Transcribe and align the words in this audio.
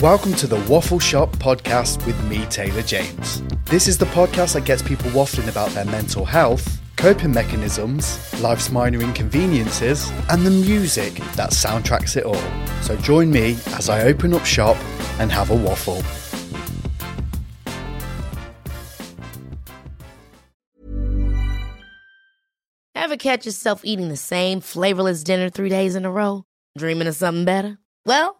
Welcome 0.00 0.32
to 0.36 0.46
the 0.46 0.56
Waffle 0.60 0.98
Shop 0.98 1.30
podcast 1.32 2.06
with 2.06 2.18
me, 2.24 2.46
Taylor 2.46 2.80
James. 2.80 3.42
This 3.66 3.86
is 3.86 3.98
the 3.98 4.06
podcast 4.06 4.54
that 4.54 4.64
gets 4.64 4.80
people 4.80 5.10
waffling 5.10 5.46
about 5.46 5.68
their 5.72 5.84
mental 5.84 6.24
health, 6.24 6.80
coping 6.96 7.32
mechanisms, 7.32 8.18
life's 8.40 8.70
minor 8.70 9.02
inconveniences, 9.02 10.10
and 10.30 10.46
the 10.46 10.50
music 10.50 11.16
that 11.36 11.50
soundtracks 11.50 12.16
it 12.16 12.24
all. 12.24 12.40
So 12.80 12.96
join 12.96 13.30
me 13.30 13.58
as 13.74 13.90
I 13.90 14.04
open 14.04 14.32
up 14.32 14.46
shop 14.46 14.78
and 15.18 15.30
have 15.30 15.50
a 15.50 15.54
waffle. 15.54 16.02
Ever 22.94 23.18
catch 23.18 23.44
yourself 23.44 23.82
eating 23.84 24.08
the 24.08 24.16
same 24.16 24.62
flavorless 24.62 25.22
dinner 25.22 25.50
three 25.50 25.68
days 25.68 25.94
in 25.94 26.06
a 26.06 26.10
row? 26.10 26.46
Dreaming 26.78 27.06
of 27.06 27.16
something 27.16 27.44
better? 27.44 27.76
Well, 28.06 28.39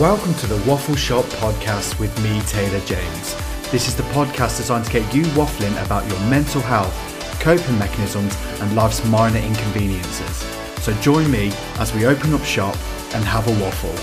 Welcome 0.00 0.34
to 0.34 0.48
the 0.48 0.56
Waffle 0.68 0.96
Shop 0.96 1.24
podcast 1.26 2.00
with 2.00 2.20
me, 2.20 2.40
Taylor 2.48 2.84
James. 2.84 3.36
This 3.70 3.86
is 3.86 3.94
the 3.94 4.02
podcast 4.02 4.56
designed 4.56 4.86
to 4.86 4.90
get 4.90 5.14
you 5.14 5.22
waffling 5.36 5.80
about 5.86 6.04
your 6.10 6.18
mental 6.28 6.60
health, 6.60 6.92
coping 7.38 7.78
mechanisms, 7.78 8.36
and 8.60 8.74
life's 8.74 9.04
minor 9.04 9.38
inconveniences. 9.38 10.38
So 10.82 10.92
join 10.94 11.30
me 11.30 11.52
as 11.76 11.94
we 11.94 12.06
open 12.06 12.34
up 12.34 12.42
shop 12.42 12.74
and 13.14 13.24
have 13.24 13.46
a 13.46 13.52
waffle. 13.62 13.94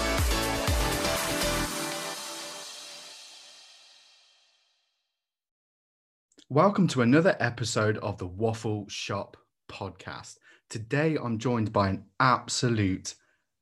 Welcome 6.48 6.88
to 6.88 7.02
another 7.02 7.36
episode 7.42 7.98
of 7.98 8.18
the 8.18 8.28
Waffle 8.28 8.86
Shop 8.88 9.36
podcast. 9.70 10.38
Today 10.70 11.18
I'm 11.22 11.38
joined 11.38 11.74
by 11.74 11.90
an 11.90 12.06
absolute 12.18 13.16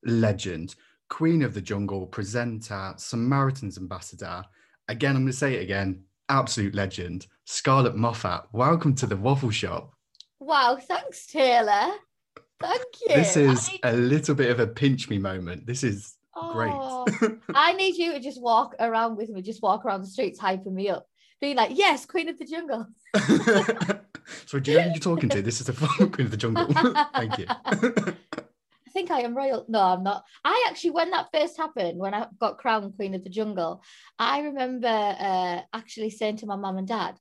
legend, 0.06 0.76
Queen 1.10 1.42
of 1.42 1.54
the 1.54 1.62
Jungle, 1.62 2.06
presenter, 2.06 2.94
Samaritan's 2.98 3.78
ambassador. 3.78 4.44
Again, 4.88 5.16
I'm 5.16 5.24
going 5.24 5.32
to 5.32 5.38
say 5.38 5.56
it 5.56 5.64
again, 5.64 6.04
absolute 6.30 6.76
legend, 6.76 7.28
Scarlett 7.46 7.96
Moffatt. 7.96 8.46
Welcome 8.54 8.96
to 8.96 9.08
the 9.08 9.18
Waffle 9.18 9.50
Shop. 9.50 9.92
Wow, 10.40 10.78
thanks, 10.80 11.26
Taylor. 11.26 11.94
Thank 12.60 12.84
you. 13.02 13.16
This 13.16 13.36
is 13.36 13.70
I, 13.84 13.90
a 13.90 13.94
little 13.94 14.36
bit 14.36 14.52
of 14.52 14.60
a 14.60 14.68
pinch 14.68 15.10
me 15.10 15.18
moment. 15.18 15.66
This 15.66 15.84
is 15.84 16.16
oh, 16.36 16.54
great. 16.54 17.40
I 17.56 17.74
need 17.74 17.98
you 17.98 18.14
to 18.14 18.20
just 18.20 18.42
walk 18.42 18.76
around 18.80 19.18
with 19.18 19.30
me, 19.30 19.42
just 19.42 19.62
walk 19.62 19.86
around 19.86 20.02
the 20.02 20.08
streets, 20.08 20.40
hyping 20.40 20.74
me 20.74 20.90
up, 20.90 21.08
being 21.42 21.56
like, 21.56 21.72
"Yes, 21.74 22.06
Queen 22.06 22.30
of 22.30 22.38
the 22.38 22.46
Jungle." 22.46 22.88
so, 24.46 24.60
do 24.60 24.72
you 24.72 24.78
know 24.78 24.84
who 24.84 24.90
you're 24.90 25.00
talking 25.00 25.30
to? 25.30 25.42
This 25.42 25.62
is 25.62 25.68
the 25.68 25.74
Queen 26.14 26.26
of 26.26 26.32
the 26.32 26.38
Jungle. 26.38 26.68
Thank 27.14 27.38
you. 27.40 28.44
I 28.90 28.92
think 28.92 29.12
I 29.12 29.22
am 29.22 29.38
royal. 29.38 29.66
No, 29.68 29.82
I'm 29.82 30.02
not. 30.04 30.24
I 30.44 30.66
actually, 30.68 30.92
when 30.92 31.12
that 31.12 31.28
first 31.32 31.58
happened, 31.58 32.00
when 32.00 32.16
I 32.16 32.26
got 32.40 32.58
crowned 32.58 32.96
Queen 32.96 33.14
of 33.14 33.24
the 33.24 33.30
Jungle, 33.30 33.84
I 34.18 34.40
remember 34.40 34.88
uh, 34.88 35.62
actually 35.74 36.10
saying 36.10 36.38
to 36.38 36.48
my 36.48 36.56
mum 36.56 36.78
and 36.78 36.88
dad, 36.88 37.16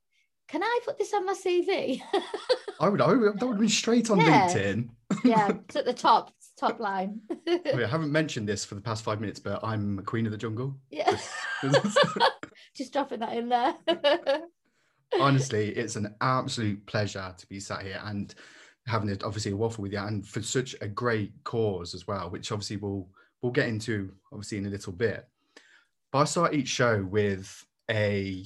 "Can 0.49 0.63
I 0.63 0.81
put 0.87 0.97
this 0.99 1.13
on 1.13 1.27
my 1.27 1.35
CV?" 1.35 2.01
I 2.81 2.89
would. 2.89 3.03
I 3.03 3.09
would 3.13 3.39
that 3.39 3.45
would 3.47 3.53
have 3.55 3.61
been 3.61 3.69
straight 3.69 4.09
on 4.11 4.19
Yeah. 4.19 4.47
LinkedIn. 4.49 4.89
yeah, 5.25 5.51
it's 5.69 5.77
at 5.77 5.85
the 5.85 5.93
top, 5.93 6.31
it's 6.39 6.53
top 6.59 6.81
line. 6.81 7.21
I 7.47 7.87
haven't 7.87 8.13
mentioned 8.13 8.49
this 8.49 8.65
for 8.65 8.75
the 8.75 8.81
past 8.81 9.05
five 9.05 9.21
minutes, 9.21 9.39
but 9.39 9.63
I'm 9.63 9.99
a 9.99 10.03
Queen 10.03 10.25
of 10.25 10.33
the 10.33 10.39
Jungle. 10.39 10.75
yeah, 10.91 11.19
just 12.75 12.93
dropping 12.95 13.21
that 13.21 13.37
in 13.37 13.51
there. 13.51 13.75
Honestly, 15.21 15.69
it's 15.69 15.97
an 15.97 16.15
absolute 16.23 16.87
pleasure 16.87 17.35
to 17.37 17.47
be 17.49 17.61
sat 17.61 17.83
here 17.83 18.01
and 18.05 18.35
having 18.89 19.11
a, 19.11 19.17
obviously 19.25 19.53
a 19.53 19.57
waffle 19.57 19.83
with 19.83 19.93
you, 19.93 19.99
and 19.99 20.27
for 20.27 20.43
such 20.43 20.75
a 20.81 20.89
great 20.89 21.33
cause 21.45 21.95
as 21.95 22.07
well, 22.07 22.31
which 22.31 22.51
obviously 22.51 22.77
we'll 22.77 23.09
we'll 23.43 23.53
get 23.53 23.69
into 23.69 24.13
obviously 24.33 24.59
in 24.59 24.67
a 24.67 24.71
little 24.71 24.93
bit. 24.93 25.29
But 26.11 26.19
I 26.21 26.25
start 26.25 26.55
each 26.55 26.69
show 26.69 27.05
with 27.05 27.65
a, 27.91 28.45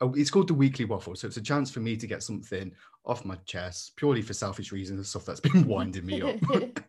oh, 0.00 0.12
it's 0.14 0.30
called 0.30 0.48
the 0.48 0.54
weekly 0.54 0.84
waffle, 0.84 1.16
so 1.16 1.26
it's 1.26 1.38
a 1.38 1.42
chance 1.42 1.70
for 1.70 1.80
me 1.80 1.96
to 1.96 2.06
get 2.06 2.22
something 2.22 2.72
off 3.04 3.24
my 3.24 3.36
chest 3.46 3.96
purely 3.96 4.22
for 4.22 4.34
selfish 4.34 4.72
reasons, 4.72 4.98
and 4.98 5.06
stuff 5.06 5.24
that's 5.24 5.40
been 5.40 5.66
winding 5.68 6.06
me 6.06 6.22
up. 6.22 6.36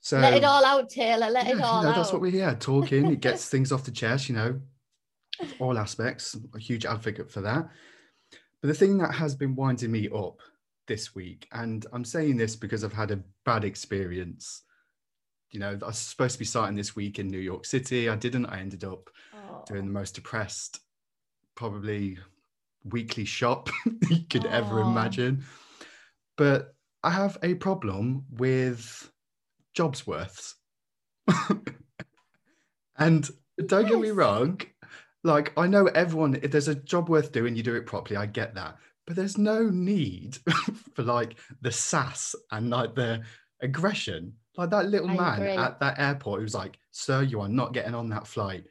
so 0.00 0.18
Let 0.18 0.34
it 0.34 0.44
all 0.44 0.64
out, 0.64 0.88
Taylor. 0.90 1.30
Let 1.30 1.48
it 1.48 1.60
all 1.60 1.78
you 1.80 1.84
know, 1.84 1.90
out. 1.90 1.96
that's 1.96 2.12
what 2.12 2.22
we're 2.22 2.30
here 2.30 2.56
talking. 2.58 3.12
It 3.12 3.20
gets 3.20 3.48
things 3.50 3.72
off 3.72 3.84
the 3.84 3.90
chest, 3.90 4.28
you 4.28 4.36
know, 4.36 4.60
all 5.58 5.78
aspects. 5.78 6.36
A 6.54 6.58
huge 6.58 6.86
advocate 6.86 7.30
for 7.30 7.40
that. 7.40 7.68
But 8.60 8.68
the 8.68 8.74
thing 8.74 8.96
that 8.98 9.12
has 9.12 9.34
been 9.34 9.56
winding 9.56 9.90
me 9.92 10.08
up 10.08 10.40
this 10.86 11.14
week, 11.14 11.48
and 11.52 11.86
I'm 11.92 12.04
saying 12.04 12.36
this 12.36 12.56
because 12.56 12.84
I've 12.84 12.92
had 12.92 13.10
a 13.10 13.22
bad 13.44 13.64
experience. 13.64 14.62
You 15.50 15.60
know, 15.60 15.78
I 15.82 15.86
was 15.86 15.98
supposed 15.98 16.34
to 16.34 16.38
be 16.38 16.44
starting 16.44 16.76
this 16.76 16.96
week 16.96 17.18
in 17.18 17.28
New 17.28 17.38
York 17.38 17.64
City. 17.64 18.08
I 18.08 18.16
didn't. 18.16 18.46
I 18.46 18.58
ended 18.58 18.84
up 18.84 19.10
Oh. 19.54 19.64
doing 19.66 19.86
the 19.86 19.90
oh. 19.90 20.00
most 20.00 20.14
depressed, 20.14 20.80
probably 21.54 22.18
weekly 22.84 23.24
shop 23.24 23.70
you 24.10 24.24
could 24.28 24.46
ever 24.46 24.80
oh. 24.80 24.88
imagine. 24.88 25.44
But 26.36 26.74
I 27.02 27.10
have 27.10 27.38
a 27.42 27.54
problem 27.54 28.24
with 28.30 29.10
jobs 29.74 30.06
worths. 30.06 30.56
and 32.98 33.28
don't 33.66 33.88
get 33.88 34.00
me 34.00 34.10
wrong, 34.10 34.60
like 35.22 35.52
I 35.56 35.66
know 35.66 35.86
everyone, 35.86 36.38
if 36.42 36.50
there's 36.50 36.68
a 36.68 36.74
job 36.74 37.08
worth 37.08 37.32
doing, 37.32 37.56
you 37.56 37.62
do 37.62 37.74
it 37.74 37.86
properly. 37.86 38.16
I 38.16 38.26
get 38.26 38.54
that. 38.54 38.76
But 39.06 39.16
there's 39.16 39.36
no 39.36 39.68
need 39.68 40.38
for 40.94 41.02
like 41.02 41.36
the 41.60 41.70
sass 41.72 42.34
and 42.50 42.70
like 42.70 42.94
the 42.94 43.22
aggression. 43.60 44.34
Like 44.56 44.70
that 44.70 44.86
little 44.86 45.10
I 45.10 45.16
man 45.16 45.34
agree. 45.42 45.56
at 45.56 45.80
that 45.80 45.98
airport 45.98 46.40
who 46.40 46.44
was 46.44 46.54
like, 46.54 46.78
Sir, 46.90 47.22
you 47.22 47.40
are 47.40 47.48
not 47.48 47.74
getting 47.74 47.94
on 47.94 48.08
that 48.10 48.26
flight. 48.26 48.64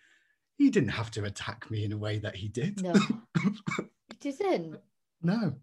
He 0.58 0.70
didn't 0.70 0.90
have 0.90 1.12
to 1.12 1.26
attack 1.26 1.70
me 1.70 1.84
in 1.84 1.92
a 1.92 1.98
way 1.98 2.20
that 2.20 2.36
he 2.36 2.48
did. 2.48 2.82
No, 2.82 2.94
it 4.12 4.26
isn't. 4.26 4.80
No. 5.22 5.54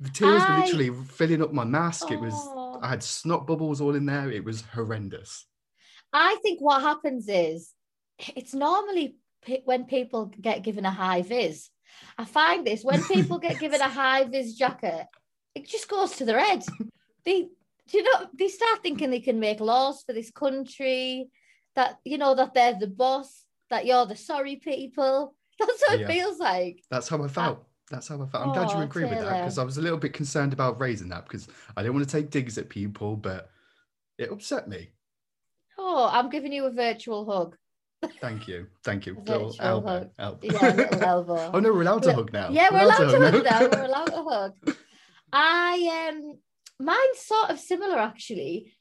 The 0.00 0.08
tears 0.08 0.42
were 0.48 0.58
literally 0.58 0.90
filling 1.08 1.42
up 1.42 1.52
my 1.52 1.64
mask. 1.64 2.10
It 2.10 2.20
was 2.20 2.34
Oh. 2.34 2.78
I 2.82 2.88
had 2.88 3.02
snot 3.02 3.46
bubbles 3.46 3.80
all 3.80 3.94
in 3.94 4.06
there. 4.06 4.30
It 4.30 4.44
was 4.44 4.62
horrendous. 4.62 5.46
I 6.12 6.36
think 6.42 6.60
what 6.60 6.80
happens 6.82 7.26
is 7.28 7.72
it's 8.34 8.54
normally 8.54 9.16
when 9.64 9.84
people 9.84 10.32
get 10.40 10.62
given 10.62 10.84
a 10.86 10.90
high 10.90 11.22
vis. 11.22 11.68
I 12.18 12.24
find 12.24 12.66
this 12.66 12.82
when 12.84 13.04
people 13.04 13.38
get 13.38 13.58
given 13.58 13.80
a 13.80 13.88
high 13.88 14.24
vis 14.24 14.54
jacket, 14.54 15.06
it 15.54 15.66
just 15.66 15.88
goes 15.88 16.16
to 16.16 16.24
their 16.24 16.38
head. 16.40 16.62
They, 17.24 17.42
do 17.88 17.98
you 17.98 18.02
know, 18.02 18.26
they 18.38 18.48
start 18.48 18.82
thinking 18.82 19.10
they 19.10 19.20
can 19.20 19.40
make 19.40 19.60
laws 19.60 20.02
for 20.06 20.12
this 20.12 20.30
country, 20.30 21.28
that 21.76 21.98
you 22.04 22.18
know 22.18 22.34
that 22.34 22.54
they're 22.54 22.78
the 22.78 22.86
boss, 22.86 23.44
that 23.70 23.86
you're 23.86 24.06
the 24.06 24.16
sorry 24.16 24.56
people. 24.56 25.34
That's 25.58 25.82
what 25.82 26.00
Yeah. 26.00 26.06
it 26.06 26.12
feels 26.12 26.38
like. 26.38 26.82
That's 26.90 27.08
how 27.08 27.22
I 27.22 27.28
felt. 27.28 27.66
That's 27.90 28.08
how 28.08 28.22
I 28.22 28.26
felt. 28.26 28.44
I'm 28.44 28.52
glad 28.52 28.72
you 28.72 28.78
Oh, 28.78 28.84
agree 28.84 29.04
with 29.04 29.18
that 29.18 29.38
because 29.38 29.58
I 29.58 29.64
was 29.64 29.76
a 29.78 29.82
little 29.82 29.98
bit 29.98 30.12
concerned 30.12 30.52
about 30.52 30.80
raising 30.80 31.08
that 31.08 31.24
because 31.24 31.48
I 31.76 31.82
didn't 31.82 31.94
want 31.94 32.08
to 32.08 32.12
take 32.16 32.30
digs 32.30 32.56
at 32.56 32.68
people, 32.68 33.16
but 33.16 33.50
it 34.18 34.30
upset 34.30 34.68
me. 34.68 34.90
Oh, 35.76 36.08
I'm 36.12 36.30
giving 36.30 36.52
you 36.52 36.66
a 36.66 36.70
virtual 36.70 37.30
hug. 37.30 37.56
Thank 38.20 38.48
you. 38.48 38.66
Thank 38.82 39.06
you. 39.06 39.14
Little 39.26 39.54
elbow. 39.60 39.88
hug. 39.88 40.10
elbow. 40.18 40.38
Yeah, 40.42 40.74
little 40.74 41.02
elbow. 41.12 41.50
oh 41.52 41.60
no, 41.60 41.72
we're 41.72 41.82
allowed 41.82 42.02
to 42.04 42.14
hug 42.14 42.32
now. 42.32 42.50
Yeah, 42.50 42.68
we're 42.72 42.82
allowed 42.82 43.10
to 43.10 43.30
hug 43.30 43.44
now. 43.44 43.60
We're 43.78 43.84
allowed 43.84 44.06
to 44.06 44.22
hug. 44.22 44.76
I 45.32 46.08
um 46.10 46.38
mine's 46.78 47.18
sort 47.20 47.50
of 47.50 47.58
similar 47.58 47.98
actually. 47.98 48.72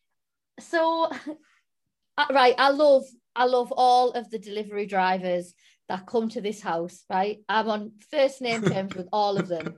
So 0.60 1.06
uh, 2.18 2.25
right, 2.31 2.56
I 2.57 2.69
love 2.69 3.04
I 3.36 3.45
love 3.45 3.74
all 3.75 4.12
of 4.12 4.30
the 4.30 4.39
delivery 4.39 4.86
drivers 4.86 5.54
that 5.89 6.06
come 6.06 6.30
to 6.30 6.42
this 6.42 6.62
house, 6.62 7.04
right? 7.10 7.39
I'm 7.50 7.69
on 7.69 7.92
first 8.12 8.42
name 8.42 8.62
terms 8.63 8.95
with 8.95 9.07
all 9.12 9.38
of 9.38 9.48
them. 9.48 9.77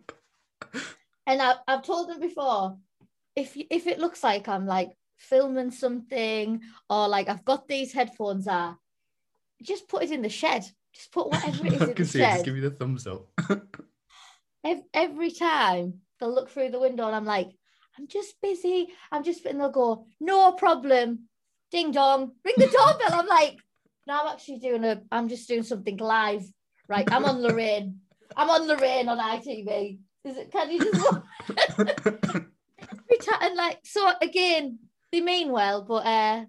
And 1.27 1.41
I, 1.41 1.53
I've 1.67 1.83
told 1.83 2.09
them 2.09 2.19
before, 2.19 2.77
if 3.35 3.55
you- 3.55 3.67
if 3.69 3.87
it 3.87 3.99
looks 3.99 4.23
like 4.23 4.47
I'm 4.47 4.65
like 4.65 4.89
filming 5.17 5.71
something 5.71 6.61
or 6.89 7.07
like 7.07 7.29
I've 7.29 7.45
got 7.45 7.67
these 7.67 7.93
headphones 7.93 8.47
are, 8.47 8.77
just 9.61 9.87
put 9.87 10.03
it 10.03 10.11
in 10.11 10.21
the 10.21 10.29
shed. 10.29 10.65
Just 10.93 11.11
put 11.11 11.29
whatever 11.29 11.65
it 11.67 11.73
is 11.73 11.81
I 11.81 11.85
in 11.85 11.93
can 11.93 12.05
the 12.05 12.11
see 12.11 12.19
it. 12.19 12.23
Just 12.23 12.37
shed 12.37 12.45
give 12.45 12.53
me 12.55 12.61
the 12.61 12.71
thumbs 12.71 13.07
up. 13.07 13.27
every, 14.63 14.83
every 14.93 15.31
time 15.31 16.01
they'll 16.19 16.33
look 16.33 16.49
through 16.49 16.69
the 16.69 16.79
window 16.79 17.07
and 17.07 17.15
I'm 17.15 17.25
like, 17.25 17.49
I'm 17.97 18.07
just 18.07 18.35
busy. 18.41 18.89
I'm 19.11 19.23
just, 19.23 19.45
and 19.45 19.59
they'll 19.59 19.71
go, 19.71 20.05
no 20.19 20.53
problem. 20.53 21.27
Ding 21.71 21.91
dong, 21.91 22.33
ring 22.43 22.55
the 22.57 22.65
doorbell. 22.65 23.19
I'm 23.19 23.27
like, 23.27 23.57
no, 24.07 24.21
I'm 24.21 24.27
actually 24.27 24.59
doing 24.59 24.83
a, 24.83 25.01
I'm 25.11 25.29
just 25.29 25.47
doing 25.47 25.63
something 25.63 25.97
live. 25.97 26.43
Right. 26.87 27.07
I'm 27.11 27.25
on 27.25 27.41
Lorraine. 27.41 27.99
I'm 28.35 28.49
on 28.49 28.67
Lorraine 28.67 29.07
on 29.07 29.17
ITV. 29.17 29.99
Is 30.23 30.37
it, 30.37 30.51
can 30.51 30.69
you 30.69 30.79
just, 30.79 31.07
every 31.57 33.17
time, 33.21 33.39
and 33.41 33.55
like, 33.55 33.79
so 33.83 34.11
again, 34.21 34.79
they 35.11 35.21
mean 35.21 35.51
well, 35.51 35.83
but, 35.83 36.05
uh, 36.05 36.45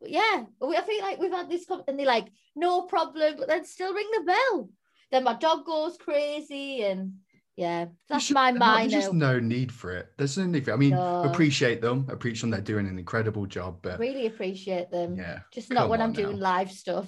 yeah, 0.00 0.44
we- 0.60 0.76
I 0.76 0.82
feel 0.82 1.02
like 1.02 1.18
we've 1.18 1.30
had 1.32 1.48
this, 1.50 1.66
and 1.88 1.98
they're 1.98 2.06
like, 2.06 2.28
no 2.56 2.82
problem, 2.82 3.34
but 3.38 3.48
then 3.48 3.64
still 3.64 3.92
ring 3.94 4.08
the 4.16 4.24
bell. 4.24 4.68
Then 5.10 5.24
my 5.24 5.34
dog 5.34 5.64
goes 5.66 5.96
crazy, 5.96 6.82
and 6.82 7.14
yeah, 7.56 7.86
that's 8.08 8.24
should- 8.24 8.34
my 8.34 8.52
mind. 8.52 8.90
There's 8.92 9.04
just 9.04 9.14
no 9.14 9.38
need 9.38 9.70
for 9.72 9.92
it. 9.96 10.08
There's 10.18 10.36
no 10.38 10.46
need 10.46 10.64
for 10.64 10.70
it. 10.72 10.74
I 10.74 10.76
mean, 10.78 10.90
No. 10.90 11.22
appreciate 11.24 11.80
them. 11.80 12.06
Appreciate 12.10 12.40
them. 12.42 12.50
They're 12.50 12.60
doing 12.60 12.88
an 12.88 12.98
incredible 12.98 13.46
job, 13.46 13.78
but 13.82 13.98
really 13.98 14.26
appreciate 14.26 14.90
them. 14.90 15.16
yeah, 15.16 15.40
Just 15.52 15.70
not 15.70 15.88
when 15.88 16.00
I'm 16.00 16.08
on 16.10 16.14
doing 16.14 16.38
live 16.38 16.70
stuff. 16.72 17.06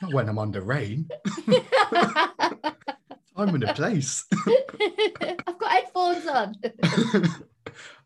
not 0.00 0.12
when 0.12 0.28
I'm 0.28 0.38
on 0.38 0.52
Lorraine. 0.52 1.08
I'm 3.34 3.54
in 3.54 3.62
a 3.62 3.72
place. 3.74 4.26
I've 5.46 5.58
got 5.58 5.70
headphones 5.70 6.26
on. 6.26 6.54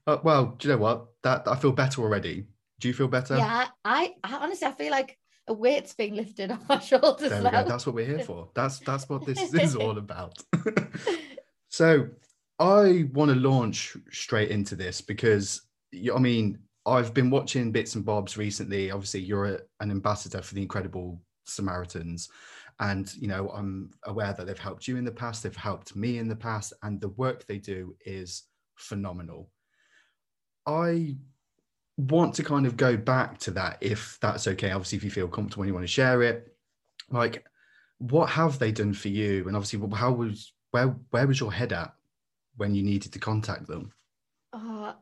uh, 0.07 0.19
well, 0.23 0.55
do 0.59 0.69
you 0.69 0.75
know 0.75 0.81
what? 0.81 1.07
That 1.23 1.49
I 1.49 1.57
feel 1.57 1.73
better 1.73 2.01
already. 2.03 2.47
Do 2.81 2.89
you 2.89 2.95
feel 2.95 3.09
better? 3.09 3.37
yeah, 3.37 3.69
I, 3.85 4.15
I 4.23 4.37
honestly 4.37 4.67
I 4.67 4.73
feel 4.73 4.91
like 4.91 5.19
a 5.49 5.53
weight's 5.55 5.95
been 5.95 6.15
lifted 6.15 6.51
off 6.53 6.69
my 6.69 6.79
shoulders 6.79 7.31
There 7.31 7.43
we 7.43 7.51
now. 7.51 7.63
go. 7.63 7.69
That's 7.69 7.87
what 7.87 7.95
we're 7.95 8.07
here 8.07 8.25
for. 8.25 8.49
That's 8.55 8.79
that's 8.81 9.09
what 9.09 9.25
this 9.25 9.55
is 9.55 9.77
all 9.77 9.99
about. 9.99 10.43
so 11.69 12.09
I 12.59 13.05
want 13.13 13.31
to 13.31 13.37
launch 13.37 13.97
straight 14.11 14.51
into 14.51 14.77
this 14.77 15.01
because 15.01 15.63
I 16.15 16.19
mean 16.19 16.59
I've 16.87 17.13
been 17.15 17.31
watching 17.31 17.73
bits 17.73 17.95
and 17.97 18.05
bobs 18.05 18.37
recently. 18.37 18.91
Obviously, 18.91 19.21
you're 19.21 19.47
a, 19.47 19.59
an 19.81 19.91
ambassador 19.91 20.41
for 20.41 20.55
the 20.55 20.63
Incredible 20.63 21.21
Samaritans, 21.45 22.29
and 22.79 23.13
you 23.17 23.27
know 23.29 23.49
I'm 23.49 23.91
aware 24.05 24.33
that 24.33 24.47
they've 24.47 24.59
helped 24.59 24.87
you 24.87 24.97
in 24.97 25.05
the 25.05 25.11
past. 25.11 25.43
They've 25.43 25.57
helped 25.57 25.97
me 25.97 26.19
in 26.19 26.29
the 26.29 26.37
past, 26.37 26.73
and 26.83 27.01
the 27.01 27.09
work 27.11 27.47
they 27.47 27.59
do 27.59 27.97
is 28.05 28.45
phenomenal. 28.77 29.51
I 30.67 31.17
want 31.97 32.35
to 32.35 32.45
kind 32.45 32.67
of 32.67 32.77
go 32.77 32.97
back 32.97 33.39
to 33.39 33.51
that 33.53 33.79
if 33.81 34.19
that's 34.21 34.47
okay. 34.47 34.71
Obviously, 34.71 34.99
if 34.99 35.05
you 35.05 35.11
feel 35.11 35.29
comfortable 35.29 35.63
and 35.63 35.69
you 35.69 35.75
want 35.75 35.85
to 35.85 35.93
share 35.93 36.23
it, 36.23 36.55
like 37.11 37.45
what 37.99 38.29
have 38.31 38.59
they 38.59 38.73
done 38.73 38.93
for 38.93 39.09
you? 39.09 39.47
And 39.47 39.57
obviously, 39.57 39.81
how 39.97 40.13
was 40.13 40.53
where 40.71 40.89
where 41.11 41.27
was 41.27 41.41
your 41.41 41.53
head 41.53 41.73
at 41.73 41.95
when 42.57 42.75
you 42.75 42.83
needed 42.83 43.13
to 43.13 43.19
contact 43.19 43.67
them? 43.67 43.93
Oh, 44.53 44.95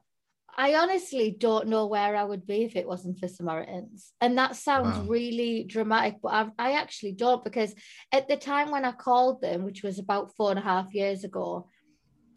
I 0.56 0.74
honestly 0.76 1.36
don't 1.36 1.68
know 1.68 1.86
where 1.86 2.14
I 2.16 2.24
would 2.24 2.46
be 2.46 2.62
if 2.64 2.76
it 2.76 2.86
wasn't 2.86 3.18
for 3.18 3.26
Samaritans. 3.28 4.12
And 4.20 4.38
that 4.38 4.56
sounds 4.56 4.98
Wow. 4.98 5.08
really 5.08 5.64
dramatic, 5.64 6.16
but 6.22 6.32
I, 6.32 6.50
I 6.58 6.72
actually 6.72 7.12
don't 7.12 7.42
because 7.42 7.74
at 8.12 8.28
the 8.28 8.36
time 8.36 8.70
when 8.70 8.84
I 8.84 8.92
called 8.92 9.40
them, 9.40 9.64
which 9.64 9.82
was 9.82 9.98
about 9.98 10.34
four 10.36 10.50
and 10.50 10.58
a 10.58 10.62
half 10.62 10.94
years 10.94 11.24
ago, 11.24 11.68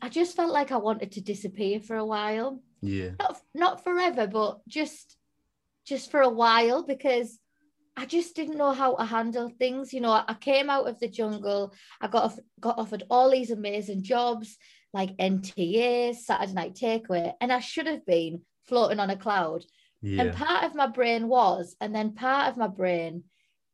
I 0.02 0.10
just 0.10 0.36
felt 0.36 0.52
like 0.52 0.72
I 0.72 0.78
wanted 0.78 1.12
to 1.14 1.22
disappear 1.22 1.80
for 1.80 1.96
a 1.96 2.06
while. 2.06 2.62
Yeah, 2.82 3.12
Not 3.20 3.42
not 3.54 3.84
forever, 3.84 4.28
but 4.28 4.62
just 4.68 5.18
just 5.86 6.12
for 6.12 6.22
a 6.22 6.30
while 6.30 6.84
because 6.84 7.40
I 7.96 8.06
just 8.06 8.36
didn't 8.36 8.58
know 8.58 8.74
how 8.74 8.96
to 8.96 9.06
handle 9.06 9.50
things. 9.50 9.92
You 9.94 10.02
know, 10.02 10.12
I 10.12 10.36
came 10.40 10.70
out 10.70 10.88
of 10.88 11.00
the 11.00 11.08
jungle. 11.08 11.74
I 12.00 12.08
got 12.08 12.26
off, 12.26 12.40
got 12.60 12.78
offered 12.78 13.04
all 13.10 13.32
these 13.32 13.50
amazing 13.50 14.04
jobs 14.04 14.58
like 14.94 15.18
NTA, 15.18 16.16
Saturday 16.16 16.54
Night 16.54 16.76
Takeaway, 16.76 17.34
and 17.42 17.52
I 17.52 17.60
should 17.60 17.88
have 17.88 18.06
been 18.06 18.42
floating 18.66 19.00
on 19.00 19.10
a 19.10 19.18
cloud. 19.18 19.66
yeah, 20.02 20.24
And 20.24 20.34
part 20.34 20.64
of 20.64 20.76
my 20.76 20.88
brain 20.88 21.28
was, 21.28 21.76
and 21.82 21.96
then 21.96 22.14
part 22.14 22.50
of 22.50 22.58
my 22.58 22.68
brain 22.68 23.24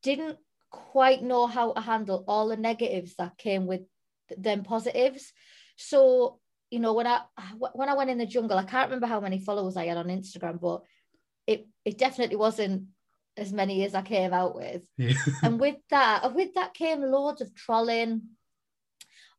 didn't 0.04 0.38
quite 0.70 1.22
know 1.22 1.46
how 1.48 1.74
to 1.74 1.82
handle 1.82 2.24
all 2.28 2.48
the 2.48 2.58
negatives 2.58 3.16
that 3.16 3.38
came 3.38 3.68
with 3.68 3.82
th- 4.30 4.42
them 4.42 4.64
positives. 4.64 5.34
So, 5.76 6.40
you 6.74 6.80
know, 6.80 6.94
when 6.94 7.08
I 7.08 7.22
when 7.74 7.90
I 7.90 7.94
went 7.94 8.10
in 8.10 8.18
the 8.18 8.26
jungle, 8.26 8.58
I 8.58 8.64
can't 8.64 8.90
remember 8.90 9.08
how 9.08 9.20
many 9.20 9.40
followers 9.40 9.78
I 9.78 9.86
had 9.86 9.98
on 9.98 10.08
Instagram, 10.08 10.60
but 10.60 10.82
it 11.46 11.68
it 11.86 11.98
definitely 11.98 12.38
wasn't 12.38 12.88
as 13.38 13.54
many 13.54 13.84
as 13.86 13.96
I 13.96 14.02
came 14.02 14.34
out 14.34 14.56
with 14.56 14.84
yeah. 14.98 15.14
and 15.44 15.60
with 15.60 15.78
that 15.90 16.34
with 16.34 16.54
that 16.56 16.74
came 16.74 17.02
loads 17.02 17.42
of 17.42 17.54
trolling 17.56 18.22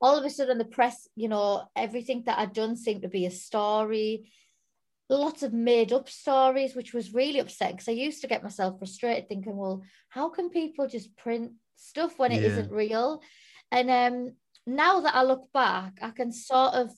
all 0.00 0.18
of 0.18 0.24
a 0.24 0.30
sudden 0.30 0.58
the 0.58 0.64
press 0.64 1.08
you 1.14 1.28
know 1.28 1.62
everything 1.76 2.24
that 2.24 2.38
i'd 2.38 2.52
done 2.52 2.76
seemed 2.76 3.02
to 3.02 3.08
be 3.08 3.24
a 3.26 3.30
story 3.30 4.30
lots 5.08 5.44
of 5.44 5.52
made 5.52 5.92
up 5.92 6.08
stories 6.08 6.74
which 6.74 6.92
was 6.92 7.14
really 7.14 7.38
upsetting 7.38 7.76
because 7.76 7.88
i 7.88 7.92
used 7.92 8.20
to 8.20 8.26
get 8.26 8.42
myself 8.42 8.78
frustrated 8.78 9.28
thinking 9.28 9.56
well 9.56 9.82
how 10.08 10.28
can 10.28 10.50
people 10.50 10.88
just 10.88 11.16
print 11.16 11.52
stuff 11.76 12.18
when 12.18 12.32
it 12.32 12.42
Yeah. 12.42 12.62
not 12.62 12.70
real 12.72 13.22
and 13.70 13.88
um 13.90 14.32
now 14.66 15.00
that 15.02 15.14
i 15.14 15.22
look 15.22 15.52
back 15.52 15.98
i 16.02 16.10
can 16.10 16.32
sort 16.32 16.74
of 16.74 16.90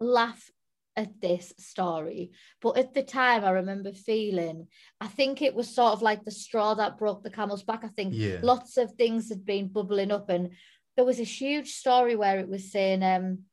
laugh 0.00 0.50
at 0.96 1.20
this 1.20 1.52
story 1.56 2.32
but 2.60 2.76
at 2.76 2.94
the 2.94 3.02
time 3.02 3.44
i 3.44 3.50
remember 3.50 3.92
feeling 3.92 4.66
i 5.00 5.06
think 5.06 5.40
it 5.40 5.54
was 5.54 5.72
sort 5.72 5.92
of 5.92 6.02
like 6.02 6.24
the 6.24 6.30
straw 6.30 6.74
that 6.74 6.98
broke 6.98 7.22
the 7.22 7.30
camel's 7.30 7.62
back. 7.62 7.84
I 7.84 7.88
think 7.88 8.14
Yeah. 8.14 8.38
lots 8.42 8.76
of 8.76 8.92
things 8.92 9.28
had 9.28 9.44
been 9.46 9.68
bubbling 9.68 10.10
up 10.10 10.28
and 10.28 10.50
there 10.96 11.04
was 11.04 11.20
a 11.20 11.24
huge 11.24 11.74
story 11.74 12.16
where 12.16 12.40
it 12.40 12.48
was 12.48 12.72
saying 12.72 13.02
um 13.04 13.44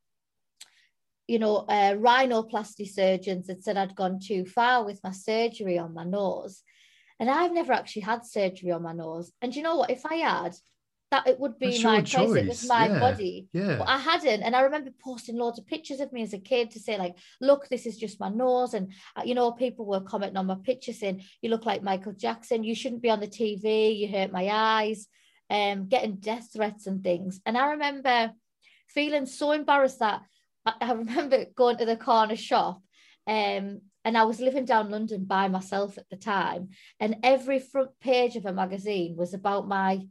you 1.27 1.37
know 1.37 1.57
uh, 1.57 1.93
rhinoplasty 1.93 2.87
surgeons 2.89 3.47
had 3.47 3.63
said 3.63 3.77
i'd 3.77 3.95
gone 3.95 4.19
too 4.19 4.45
far 4.45 4.83
with 4.83 4.99
my 5.03 5.11
surgery 5.11 5.77
on 5.77 5.93
my 5.93 6.03
nose 6.03 6.63
and 7.19 7.29
i've 7.29 7.53
never 7.53 7.73
actually 7.73 8.03
had 8.03 8.25
surgery 8.25 8.71
on 8.71 8.83
my 8.83 8.93
nose. 8.93 9.31
And 9.41 9.55
you 9.55 9.63
know 9.63 9.75
what? 9.75 9.89
If 9.89 10.05
i 10.05 10.15
had 10.15 10.55
that 11.11 11.27
it 11.27 11.39
would 11.39 11.57
be 11.57 11.71
That's 11.71 11.83
my 11.83 12.01
choice 12.01 12.35
it 12.35 12.47
was 12.47 12.67
my 12.67 12.87
yeah. 12.87 12.99
body 12.99 13.47
yeah. 13.53 13.77
but 13.77 13.87
I 13.87 13.97
hadn't. 13.97 14.43
And 14.43 14.55
I 14.55 14.61
remember 14.61 14.91
posting 15.01 15.37
loads 15.37 15.57
of 15.57 15.65
pictures 15.65 16.01
of 16.01 16.11
me 16.11 16.21
as 16.21 16.33
a 16.33 16.39
kid 16.39 16.71
to 16.71 16.79
say, 16.79 16.97
like, 16.97 17.15
look, 17.39 17.69
this 17.69 17.85
is 17.85 17.97
just 17.97 18.19
my 18.19 18.29
nose. 18.29 18.73
And, 18.73 18.91
uh, 19.15 19.21
you 19.23 19.33
know, 19.33 19.51
people 19.51 19.85
were 19.85 20.01
commenting 20.01 20.37
on 20.37 20.47
my 20.47 20.55
picture 20.55 20.91
saying, 20.91 21.23
you 21.41 21.49
look 21.49 21.65
like 21.65 21.81
Michael 21.81 22.11
Jackson. 22.11 22.63
You 22.63 22.75
shouldn't 22.75 23.01
be 23.01 23.09
on 23.09 23.21
the 23.21 23.27
TV. 23.27 23.97
You 23.97 24.09
hurt 24.09 24.33
my 24.33 24.49
eyes. 24.51 25.07
Um, 25.49 25.87
getting 25.87 26.17
death 26.17 26.49
threats 26.53 26.87
and 26.87 27.01
things. 27.01 27.39
And 27.45 27.57
I 27.57 27.71
remember 27.71 28.33
feeling 28.89 29.25
so 29.25 29.53
embarrassed 29.53 29.99
that 29.99 30.23
I, 30.65 30.73
I 30.81 30.91
remember 30.91 31.45
going 31.55 31.77
to 31.77 31.85
the 31.85 31.95
corner 31.95 32.35
shop. 32.35 32.81
Um, 33.25 33.81
and 34.03 34.17
I 34.17 34.23
was 34.23 34.39
living 34.39 34.65
down 34.65 34.89
London 34.89 35.25
by 35.25 35.47
myself 35.47 35.97
at 35.97 36.09
the 36.09 36.15
time. 36.17 36.69
And 36.99 37.17
every 37.23 37.59
front 37.59 37.91
page 38.01 38.35
of 38.35 38.45
a 38.45 38.53
magazine 38.53 39.15
was 39.17 39.33
about 39.33 39.67
my 39.67 40.01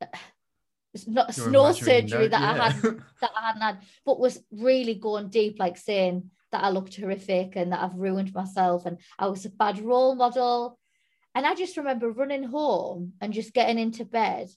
not 1.06 1.36
imaginary 1.36 1.74
surgery 1.74 2.20
note, 2.20 2.30
that 2.30 2.42
I 2.42 2.68
had 2.68 2.82
that 3.20 3.30
I 3.36 3.46
hadn't 3.46 3.62
had, 3.62 3.78
but 4.04 4.20
was 4.20 4.42
really 4.50 4.94
going 4.94 5.28
deep, 5.28 5.58
like 5.58 5.76
saying 5.76 6.30
that 6.52 6.64
I 6.64 6.70
looked 6.70 6.96
horrific 6.96 7.56
and 7.56 7.72
that 7.72 7.82
I've 7.82 7.96
ruined 7.96 8.32
myself 8.34 8.86
and 8.86 8.98
I 9.18 9.26
was 9.26 9.44
a 9.44 9.50
bad 9.50 9.78
role 9.80 10.14
model. 10.14 10.78
And 11.34 11.46
I 11.46 11.54
just 11.54 11.76
remember 11.76 12.10
running 12.10 12.44
home 12.44 13.12
and 13.20 13.32
just 13.32 13.52
getting 13.52 13.78
into 13.78 14.04
bed 14.04 14.48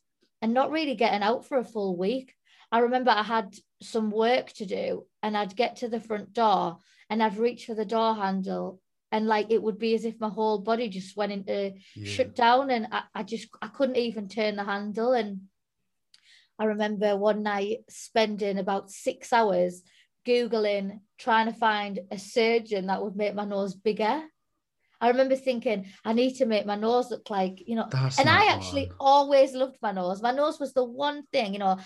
and 0.41 0.53
not 0.53 0.71
really 0.71 0.95
getting 0.95 1.23
out 1.23 1.45
for 1.45 1.57
a 1.57 1.63
full 1.63 1.97
week. 1.97 2.35
I 2.71 2.79
remember 2.79 3.11
I 3.11 3.23
had 3.23 3.55
some 3.81 4.11
work 4.11 4.53
to 4.53 4.65
do 4.65 5.05
and 5.21 5.35
I'd 5.35 5.55
get 5.55 5.77
to 5.77 5.89
the 5.89 5.99
front 5.99 6.33
door 6.33 6.77
and 7.09 7.21
I'd 7.21 7.37
reach 7.37 7.65
for 7.65 7.75
the 7.75 7.85
door 7.85 8.15
handle 8.15 8.79
and 9.11 9.27
like 9.27 9.47
it 9.49 9.61
would 9.61 9.79
be 9.79 9.95
as 9.95 10.05
if 10.05 10.19
my 10.19 10.29
whole 10.29 10.59
body 10.59 10.87
just 10.89 11.15
went 11.17 11.31
into 11.31 11.73
Yeah. 11.95 12.05
shut 12.05 12.35
down 12.35 12.69
and 12.69 12.87
I, 12.91 13.03
I 13.15 13.23
just 13.23 13.49
I 13.61 13.67
couldn't 13.67 13.97
even 13.97 14.27
turn 14.27 14.55
the 14.55 14.63
handle 14.63 15.13
and 15.13 15.41
I 16.59 16.65
remember 16.65 17.15
one 17.15 17.41
night 17.43 17.79
spending 17.89 18.57
about 18.57 18.91
six 18.91 19.31
hours 19.31 19.81
googling 20.27 20.99
trying 21.17 21.51
to 21.51 21.57
find 21.57 21.99
a 22.11 22.19
surgeon 22.19 22.87
that 22.87 23.01
would 23.01 23.15
make 23.15 23.33
my 23.33 23.45
nose 23.45 23.73
bigger. 23.75 24.23
I 25.01 25.07
remember 25.07 25.37
thinking 25.37 25.85
I 26.03 26.11
need 26.11 26.35
to 26.35 26.45
make 26.45 26.65
my 26.65 26.75
nose 26.75 27.09
look 27.09 27.29
like 27.29 27.63
you 27.65 27.75
know 27.75 27.87
That's 27.89 28.19
and 28.19 28.29
I 28.29 28.47
actually 28.47 28.87
one. 28.87 28.97
always 28.99 29.53
loved 29.53 29.77
my 29.81 29.91
nose. 29.93 30.21
My 30.21 30.31
nose 30.31 30.59
was 30.59 30.73
the 30.73 30.83
one 30.83 31.23
thing, 31.31 31.53
you 31.53 31.59
know, 31.59 31.79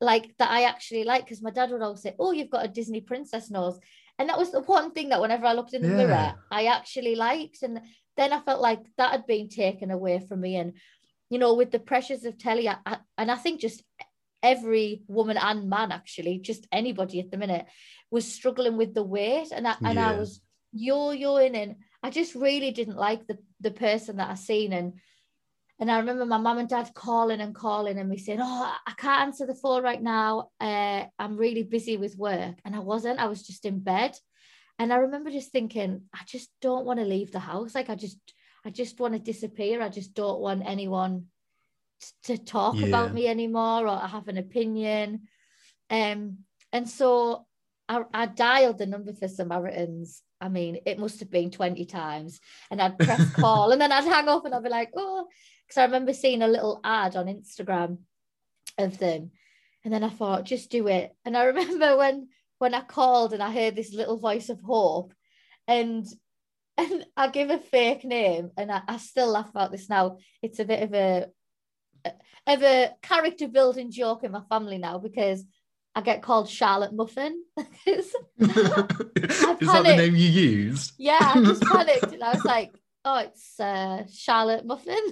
like 0.00 0.36
that 0.38 0.50
I 0.50 0.64
actually 0.64 1.04
like 1.04 1.24
because 1.24 1.40
my 1.40 1.50
dad 1.50 1.70
would 1.70 1.82
always 1.82 2.02
say, 2.02 2.16
Oh, 2.18 2.32
you've 2.32 2.50
got 2.50 2.64
a 2.64 2.68
Disney 2.68 3.00
princess 3.00 3.50
nose. 3.50 3.78
And 4.18 4.28
that 4.28 4.38
was 4.38 4.52
the 4.52 4.60
one 4.60 4.92
thing 4.92 5.08
that 5.08 5.20
whenever 5.20 5.46
I 5.46 5.52
looked 5.54 5.74
in 5.74 5.82
the 5.82 5.88
Yeah. 5.88 5.96
mirror, 5.96 6.34
I 6.50 6.66
actually 6.66 7.14
liked. 7.16 7.62
And 7.62 7.80
then 8.16 8.32
I 8.32 8.40
felt 8.40 8.60
like 8.60 8.80
that 8.98 9.10
had 9.12 9.26
been 9.26 9.48
taken 9.48 9.90
away 9.90 10.20
from 10.20 10.40
me. 10.40 10.56
And, 10.56 10.74
you 11.30 11.38
know, 11.38 11.54
with 11.54 11.70
the 11.70 11.78
pressures 11.78 12.24
of 12.24 12.38
telly, 12.38 12.68
I, 12.68 12.76
I- 12.84 12.98
and 13.18 13.30
I 13.30 13.36
think 13.36 13.60
just 13.60 13.82
every 14.42 15.02
woman 15.08 15.36
and 15.38 15.68
man, 15.68 15.92
actually, 15.92 16.38
just 16.38 16.66
anybody 16.70 17.20
at 17.20 17.30
the 17.30 17.38
minute, 17.38 17.66
was 18.10 18.30
struggling 18.30 18.76
with 18.76 18.94
the 18.94 19.02
weight. 19.02 19.48
And 19.52 19.66
I, 19.66 19.76
and 19.84 19.98
I 19.98 20.12
Yeah. 20.12 20.18
was 20.18 20.40
yo-yoing 20.72 21.54
and 21.54 21.76
I 22.02 22.10
just 22.10 22.34
really 22.34 22.70
didn't 22.70 22.96
like 22.96 23.26
the, 23.26 23.38
the 23.60 23.70
person 23.70 24.16
that 24.16 24.30
I 24.30 24.34
seen. 24.34 24.72
And 24.72 24.94
and 25.82 25.90
I 25.90 25.98
remember 25.98 26.24
my 26.24 26.38
mum 26.38 26.58
and 26.58 26.68
dad 26.68 26.92
calling 26.94 27.40
and 27.40 27.52
calling 27.52 27.98
and 27.98 28.08
me 28.08 28.16
saying, 28.16 28.38
Oh, 28.40 28.72
I 28.86 28.92
can't 28.92 29.22
answer 29.22 29.46
the 29.46 29.56
phone 29.56 29.82
right 29.82 30.00
now. 30.00 30.50
Uh, 30.60 31.06
I'm 31.18 31.36
really 31.36 31.64
busy 31.64 31.96
with 31.96 32.16
work. 32.16 32.54
And 32.64 32.76
I 32.76 32.78
wasn't, 32.78 33.18
I 33.18 33.26
was 33.26 33.42
just 33.42 33.64
in 33.64 33.80
bed. 33.80 34.16
And 34.78 34.92
I 34.92 34.98
remember 34.98 35.32
just 35.32 35.50
thinking, 35.50 36.02
I 36.14 36.20
just 36.24 36.50
don't 36.60 36.86
want 36.86 37.00
to 37.00 37.04
leave 37.04 37.32
the 37.32 37.40
house. 37.40 37.74
Like 37.74 37.90
I 37.90 37.96
just, 37.96 38.20
I 38.64 38.70
just 38.70 39.00
want 39.00 39.14
to 39.14 39.18
disappear. 39.18 39.82
I 39.82 39.88
just 39.88 40.14
don't 40.14 40.38
want 40.38 40.62
anyone 40.64 41.24
t- 42.00 42.36
to 42.36 42.38
talk 42.38 42.76
Yeah. 42.76 42.86
about 42.86 43.12
me 43.12 43.26
anymore 43.26 43.88
or 43.88 43.98
have 43.98 44.28
an 44.28 44.38
opinion. 44.38 45.22
Um, 45.90 46.44
and 46.72 46.88
so 46.88 47.44
I, 47.88 48.02
I 48.12 48.26
dialed 48.26 48.78
the 48.78 48.86
number 48.86 49.12
for 49.12 49.28
Samaritans. 49.28 50.22
I 50.40 50.48
mean, 50.48 50.78
it 50.86 50.98
must 50.98 51.20
have 51.20 51.30
been 51.30 51.50
20 51.50 51.84
times. 51.86 52.40
And 52.70 52.80
I'd 52.80 52.98
press 52.98 53.32
call 53.34 53.70
and 53.70 53.80
then 53.80 53.92
I'd 53.92 54.04
hang 54.04 54.28
up 54.28 54.44
and 54.44 54.54
I'd 54.54 54.62
be 54.62 54.68
like, 54.68 54.90
oh, 54.96 55.26
because 55.66 55.78
I 55.78 55.84
remember 55.84 56.12
seeing 56.12 56.42
a 56.42 56.48
little 56.48 56.80
ad 56.84 57.16
on 57.16 57.26
Instagram 57.26 57.98
of 58.78 58.98
them. 58.98 59.30
And 59.84 59.92
then 59.92 60.04
I 60.04 60.08
thought, 60.10 60.44
just 60.44 60.70
do 60.70 60.88
it. 60.88 61.14
And 61.24 61.36
I 61.36 61.44
remember 61.52 61.96
when 61.96 62.28
when 62.58 62.74
I 62.74 62.80
called 62.80 63.32
and 63.32 63.42
I 63.42 63.50
heard 63.50 63.74
this 63.74 63.92
little 63.92 64.18
voice 64.18 64.48
of 64.48 64.60
hope 64.60 65.12
and 65.66 66.06
and 66.78 67.04
I 67.16 67.28
give 67.28 67.50
a 67.50 67.58
fake 67.58 68.04
name 68.04 68.50
and 68.56 68.70
I, 68.70 68.82
I 68.86 68.96
still 68.98 69.28
laugh 69.28 69.50
about 69.50 69.72
this 69.72 69.88
now. 69.88 70.18
It's 70.42 70.60
a 70.60 70.64
bit 70.64 70.82
of 70.82 70.94
a 70.94 71.26
of 72.46 72.62
a 72.62 72.92
character 73.02 73.48
building 73.48 73.90
joke 73.90 74.24
in 74.24 74.32
my 74.32 74.42
family 74.48 74.78
now 74.78 74.98
because 74.98 75.44
I 75.94 76.00
get 76.00 76.22
called 76.22 76.48
Charlotte 76.48 76.92
Muffin. 76.92 77.42
Is 77.86 78.12
that 78.46 79.58
the 79.60 79.96
name 79.96 80.16
you 80.16 80.28
used? 80.28 80.92
yeah, 80.98 81.18
I 81.20 81.42
just 81.42 81.62
panicked 81.72 82.12
and 82.12 82.22
I 82.22 82.32
was 82.32 82.44
like, 82.44 82.72
oh, 83.04 83.18
it's 83.18 83.60
uh, 83.60 84.04
Charlotte 84.12 84.64
Muffin. 84.64 85.02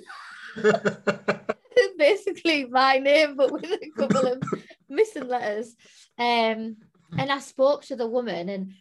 basically 1.98 2.64
my 2.64 2.98
name, 2.98 3.36
but 3.36 3.52
with 3.52 3.64
a 3.64 3.90
couple 3.96 4.26
of 4.26 4.42
missing 4.88 5.28
letters. 5.28 5.74
Um, 6.18 6.76
and 7.16 7.30
I 7.30 7.40
spoke 7.40 7.84
to 7.86 7.96
the 7.96 8.06
woman, 8.06 8.48
and 8.48 8.72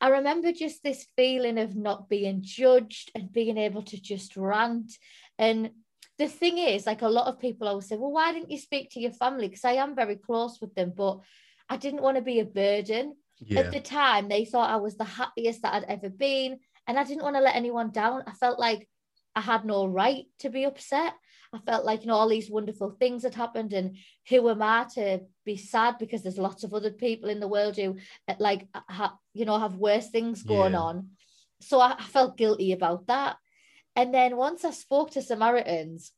I 0.00 0.08
remember 0.08 0.52
just 0.52 0.82
this 0.82 1.06
feeling 1.16 1.58
of 1.58 1.74
not 1.74 2.08
being 2.08 2.40
judged 2.42 3.10
and 3.14 3.32
being 3.32 3.56
able 3.56 3.82
to 3.84 4.00
just 4.00 4.36
rant. 4.36 4.92
And 5.38 5.70
the 6.18 6.28
thing 6.28 6.58
is, 6.58 6.86
like 6.86 7.02
a 7.02 7.08
lot 7.08 7.26
of 7.26 7.38
people 7.40 7.68
always 7.68 7.88
say, 7.88 7.96
well, 7.96 8.12
why 8.12 8.32
didn't 8.32 8.50
you 8.50 8.58
speak 8.58 8.90
to 8.90 9.00
your 9.00 9.12
family? 9.12 9.48
Because 9.48 9.64
I 9.64 9.72
am 9.72 9.94
very 9.94 10.16
close 10.16 10.58
with 10.60 10.74
them, 10.74 10.92
but 10.96 11.20
I 11.68 11.76
didn't 11.76 12.02
want 12.02 12.16
to 12.16 12.22
be 12.22 12.40
a 12.40 12.44
burden. 12.44 13.16
yeah. 13.40 13.60
At 13.60 13.72
the 13.72 13.80
time, 13.80 14.28
they 14.28 14.44
thought 14.44 14.70
I 14.70 14.76
was 14.76 14.96
the 14.96 15.04
happiest 15.04 15.62
that 15.62 15.74
I'd 15.74 15.84
ever 15.84 16.08
been. 16.08 16.60
And 16.86 16.98
I 16.98 17.04
didn't 17.04 17.22
want 17.24 17.36
to 17.36 17.42
let 17.42 17.56
anyone 17.56 17.90
down. 17.90 18.22
I 18.26 18.32
felt 18.32 18.58
like 18.58 18.88
I 19.34 19.40
had 19.40 19.64
no 19.64 19.86
right 19.86 20.24
to 20.38 20.48
be 20.48 20.64
upset. 20.64 21.12
I 21.52 21.58
felt 21.58 21.84
like, 21.84 22.02
you 22.02 22.06
know, 22.06 22.14
all 22.14 22.28
these 22.28 22.50
wonderful 22.50 22.90
things 22.90 23.22
had 23.22 23.34
happened. 23.34 23.72
And 23.72 23.96
who 24.28 24.48
am 24.48 24.62
I 24.62 24.86
to 24.94 25.20
be 25.44 25.56
sad 25.56 25.96
because 25.98 26.22
there's 26.22 26.38
lots 26.38 26.64
of 26.64 26.72
other 26.72 26.90
people 26.90 27.28
in 27.28 27.40
the 27.40 27.48
world 27.48 27.76
who, 27.76 27.96
like, 28.38 28.66
ha- 28.74 29.18
you 29.34 29.44
know, 29.44 29.58
have 29.58 29.76
worse 29.76 30.08
things 30.08 30.42
going 30.42 30.72
Yeah. 30.72 30.80
on. 30.80 31.10
So 31.60 31.80
I, 31.80 31.96
I 31.98 32.02
felt 32.04 32.36
guilty 32.36 32.72
about 32.72 33.06
that. 33.08 33.36
And 33.96 34.12
then 34.12 34.36
once 34.36 34.64
I 34.64 34.70
spoke 34.70 35.12
to 35.12 35.22
Samaritans, 35.22 36.12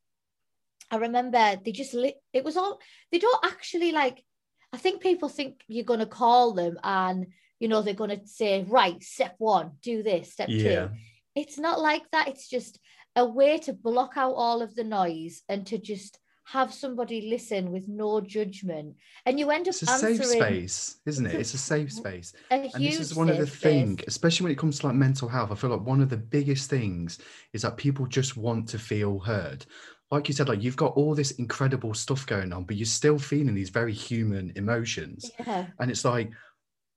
I 0.90 0.96
remember 0.96 1.56
they 1.64 1.72
just 1.72 1.94
lit, 1.94 2.16
it 2.32 2.44
was 2.44 2.56
all, 2.56 2.80
they 3.12 3.18
don't 3.18 3.44
actually 3.44 3.92
like, 3.92 4.24
I 4.72 4.78
think 4.78 5.00
people 5.00 5.28
think 5.28 5.62
you're 5.68 5.84
going 5.84 6.00
to 6.00 6.06
call 6.06 6.52
them 6.52 6.78
and, 6.82 7.28
you 7.60 7.68
know, 7.68 7.82
they're 7.82 7.94
going 7.94 8.18
to 8.18 8.26
say, 8.26 8.64
right, 8.68 9.02
step 9.02 9.36
one, 9.38 9.72
do 9.82 10.02
this, 10.02 10.32
step 10.32 10.48
Yeah. 10.50 10.62
two. 10.62 10.90
It's 11.34 11.58
not 11.58 11.80
like 11.80 12.02
that. 12.10 12.28
It's 12.28 12.48
just 12.48 12.80
a 13.14 13.24
way 13.24 13.58
to 13.58 13.72
block 13.72 14.14
out 14.16 14.32
all 14.32 14.60
of 14.60 14.74
the 14.74 14.84
noise 14.84 15.42
and 15.48 15.66
to 15.68 15.78
just 15.78 16.18
have 16.50 16.72
somebody 16.72 17.28
listen 17.28 17.70
with 17.70 17.88
no 17.88 18.22
judgment. 18.22 18.96
And 19.26 19.38
you 19.38 19.50
end 19.50 19.68
up 19.68 19.74
It's 19.74 19.82
a 19.82 19.86
safe 19.86 20.20
answering 20.20 20.40
space, 20.40 20.96
isn't 21.04 21.26
it? 21.26 21.34
It's 21.34 21.52
a 21.52 21.58
safe 21.58 21.92
space. 22.02 22.32
a 22.50 22.54
And 22.54 22.70
this 22.72 22.98
is 22.98 23.14
one 23.14 23.28
of 23.28 23.36
the 23.36 23.46
safe 23.46 23.60
things, 23.60 24.00
especially 24.06 24.44
when 24.44 24.52
it 24.52 24.58
comes 24.58 24.78
to 24.78 24.86
like 24.86 24.96
mental 24.96 25.28
health. 25.28 25.52
I 25.52 25.54
feel 25.56 25.68
like 25.68 25.86
one 25.86 26.00
of 26.00 26.08
the 26.08 26.16
biggest 26.16 26.70
things 26.70 27.18
is 27.52 27.62
that 27.62 27.76
people 27.76 28.06
just 28.06 28.38
want 28.38 28.66
to 28.68 28.78
feel 28.78 29.18
heard. 29.18 29.66
Like 30.10 30.26
you 30.26 30.32
said, 30.34 30.48
like 30.48 30.62
you've 30.62 30.76
got 30.76 30.94
all 30.94 31.14
this 31.14 31.32
incredible 31.32 31.92
stuff 31.92 32.24
going 32.26 32.54
on, 32.54 32.64
but 32.64 32.76
you're 32.76 32.86
still 32.86 33.18
feeling 33.18 33.54
these 33.54 33.68
very 33.68 33.92
human 33.92 34.50
emotions. 34.56 35.30
Yeah. 35.40 35.66
And 35.80 35.90
it's 35.90 36.04
like 36.06 36.30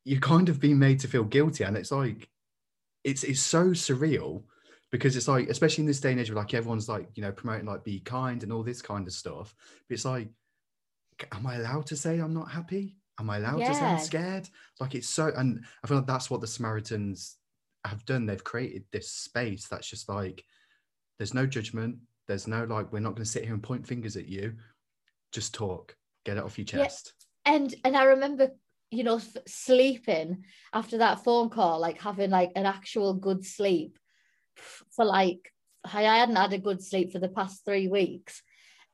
you're 0.06 0.22
kind 0.22 0.48
of 0.48 0.62
being 0.62 0.80
made 0.80 1.02
to 1.02 1.10
feel 1.10 1.26
guilty. 1.26 1.66
And 1.66 1.76
it's 1.76 1.92
like 1.92 2.30
it's 3.04 3.26
it's 3.26 3.42
so 3.42 3.72
surreal 3.72 4.44
because 4.92 5.16
it's 5.16 5.28
like, 5.28 5.50
especially 5.50 5.84
in 5.84 5.88
this 5.88 6.00
day 6.02 6.12
and 6.12 6.20
age 6.20 6.30
where 6.30 6.42
like 6.42 6.54
everyone's 6.54 6.90
like, 6.90 7.10
you 7.16 7.24
know, 7.24 7.32
promoting 7.32 7.66
like 7.66 7.84
be 7.84 8.00
kind 8.02 8.44
and 8.44 8.52
all 8.52 8.64
this 8.64 8.82
kind 8.82 9.08
of 9.08 9.14
stuff. 9.14 9.56
But 9.88 9.94
it's 9.96 10.06
like, 10.06 10.30
am 11.32 11.48
I 11.48 11.56
allowed 11.56 11.86
to 11.88 11.96
say 11.96 12.20
I'm 12.20 12.34
not 12.34 12.52
happy? 12.52 12.96
Am 13.20 13.30
I 13.30 13.38
allowed 13.38 13.60
to 13.60 13.74
say 13.74 13.86
I'm 13.86 14.00
scared? 14.00 14.50
Like 14.80 14.96
it's 14.96 15.08
so, 15.10 15.32
and 15.36 15.64
I 15.84 15.88
feel 15.88 15.98
like 15.98 16.08
that's 16.08 16.30
what 16.30 16.42
the 16.42 16.48
Samaritans 16.48 17.38
have 17.86 18.06
done. 18.06 18.26
They've 18.26 18.44
created 18.44 18.84
this 18.92 19.10
space 19.12 19.68
that's 19.68 19.88
just 19.88 20.10
like, 20.10 20.44
there's 21.18 21.34
no 21.34 21.46
judgment. 21.46 21.98
There's 22.28 22.48
no 22.48 22.64
like, 22.66 22.92
we're 22.92 23.00
not 23.00 23.12
going 23.16 23.24
to 23.24 23.30
sit 23.30 23.44
here 23.46 23.54
and 23.54 23.64
point 23.64 23.86
fingers 23.88 24.18
at 24.18 24.28
you. 24.28 24.56
Just 25.32 25.54
talk, 25.54 25.96
get 26.26 26.38
it 26.38 26.44
off 26.44 26.58
your 26.58 26.66
Yeah. 26.66 26.84
chest. 26.86 27.14
and 27.46 27.74
and 27.86 27.96
I 27.96 28.04
remember 28.04 28.50
you 28.92 29.04
know 29.06 29.16
f- 29.18 29.38
sleeping 29.48 30.44
after 30.74 30.98
that 30.98 31.24
phone 31.24 31.50
call 31.50 31.80
like 31.80 31.98
having 32.00 32.30
like 32.30 32.52
an 32.58 32.66
actual 32.66 33.14
good 33.14 33.46
sleep 33.46 33.98
for 34.96 35.06
like 35.06 35.52
I 35.84 36.06
I 36.06 36.18
hadn't 36.18 36.36
had 36.36 36.54
a 36.54 36.58
good 36.58 36.84
sleep 36.84 37.12
for 37.12 37.20
the 37.20 37.30
past 37.30 37.66
three 37.66 37.88
weeks 37.88 38.42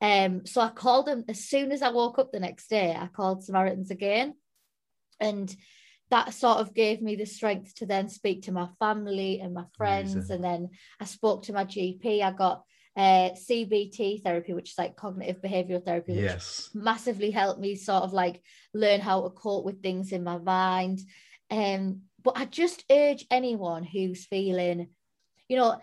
um 0.01 0.45
so 0.45 0.61
I 0.61 0.69
called 0.69 1.07
them 1.07 1.25
as 1.27 1.45
soon 1.45 1.71
as 1.71 1.81
I 1.81 1.89
woke 1.89 2.19
up 2.19 2.31
the 2.31 2.39
next 2.39 2.69
day 2.69 2.95
I 2.95 3.07
called 3.07 3.43
Samaritans 3.43 3.91
again 3.91 4.35
and 5.19 5.53
that 6.09 6.33
sort 6.33 6.59
of 6.59 6.73
gave 6.73 7.01
me 7.01 7.15
the 7.15 7.25
strength 7.25 7.75
to 7.75 7.85
then 7.85 8.07
speak 8.07 8.43
to 8.43 8.51
my 8.51 8.69
family 8.79 9.39
and 9.41 9.53
my 9.53 9.65
friends 9.77 10.13
Amazing. 10.15 10.35
and 10.35 10.43
then 10.43 10.69
I 11.01 11.05
spoke 11.05 11.43
to 11.43 11.53
my 11.53 11.65
GP 11.65 12.21
I 12.21 12.31
got 12.31 12.63
uh, 12.95 13.31
CBT 13.31 14.23
therapy 14.23 14.53
which 14.53 14.71
is 14.71 14.77
like 14.77 14.95
cognitive 14.95 15.41
behavioral 15.41 15.83
therapy 15.85 16.13
which 16.13 16.23
Yes. 16.23 16.69
massively 16.73 17.29
helped 17.31 17.59
me 17.59 17.75
sort 17.75 18.03
of 18.03 18.13
like 18.13 18.41
learn 18.73 19.01
how 19.01 19.21
to 19.21 19.29
cope 19.29 19.65
with 19.65 19.83
things 19.83 20.11
in 20.11 20.23
my 20.23 20.37
mind. 20.37 20.99
Um, 21.51 22.01
but 22.23 22.37
I 22.37 22.45
just 22.45 22.83
urge 22.91 23.25
anyone 23.29 23.83
who's 23.83 24.25
feeling, 24.25 24.89
you 25.47 25.57
know, 25.57 25.79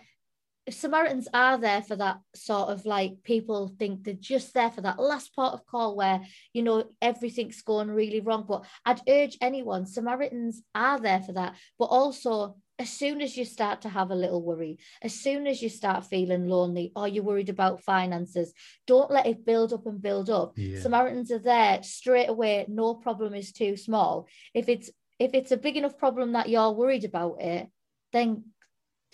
Samaritans 0.70 1.28
are 1.34 1.58
there 1.58 1.82
for 1.82 1.96
that 1.96 2.20
sort 2.34 2.70
of 2.70 2.86
like 2.86 3.22
people 3.22 3.74
think 3.78 4.04
they're 4.04 4.14
just 4.14 4.54
there 4.54 4.70
for 4.70 4.80
that 4.80 4.98
last 4.98 5.34
part 5.36 5.52
of 5.52 5.66
call 5.66 5.94
where 5.94 6.22
you 6.54 6.62
know 6.62 6.84
everything's 7.02 7.60
going 7.60 7.90
really 7.90 8.20
wrong. 8.20 8.46
But 8.48 8.64
I'd 8.84 9.02
urge 9.08 9.36
anyone, 9.40 9.86
Samaritans 9.86 10.62
are 10.74 10.98
there 10.98 11.20
for 11.20 11.32
that, 11.32 11.56
but 11.78 11.86
also 11.86 12.56
as 12.78 12.90
soon 12.90 13.20
as 13.20 13.36
you 13.36 13.44
start 13.44 13.82
to 13.82 13.88
have 13.88 14.10
a 14.10 14.16
little 14.16 14.42
worry, 14.42 14.78
as 15.00 15.14
soon 15.14 15.46
as 15.46 15.62
you 15.62 15.68
start 15.68 16.06
feeling 16.06 16.48
lonely 16.48 16.92
or 16.96 17.06
you're 17.06 17.22
worried 17.22 17.48
about 17.48 17.84
finances, 17.84 18.52
don't 18.86 19.10
let 19.10 19.26
it 19.26 19.46
build 19.46 19.72
up 19.72 19.86
and 19.86 20.02
build 20.02 20.28
up. 20.28 20.54
Yeah. 20.56 20.80
Samaritans 20.80 21.30
are 21.30 21.38
there 21.38 21.82
straight 21.82 22.28
away. 22.28 22.64
No 22.68 22.94
problem 22.94 23.34
is 23.34 23.52
too 23.52 23.76
small. 23.76 24.26
If 24.54 24.68
it's 24.68 24.90
if 25.18 25.34
it's 25.34 25.52
a 25.52 25.56
big 25.56 25.76
enough 25.76 25.96
problem 25.96 26.32
that 26.32 26.48
you're 26.48 26.72
worried 26.72 27.04
about 27.04 27.40
it, 27.40 27.68
then 28.12 28.44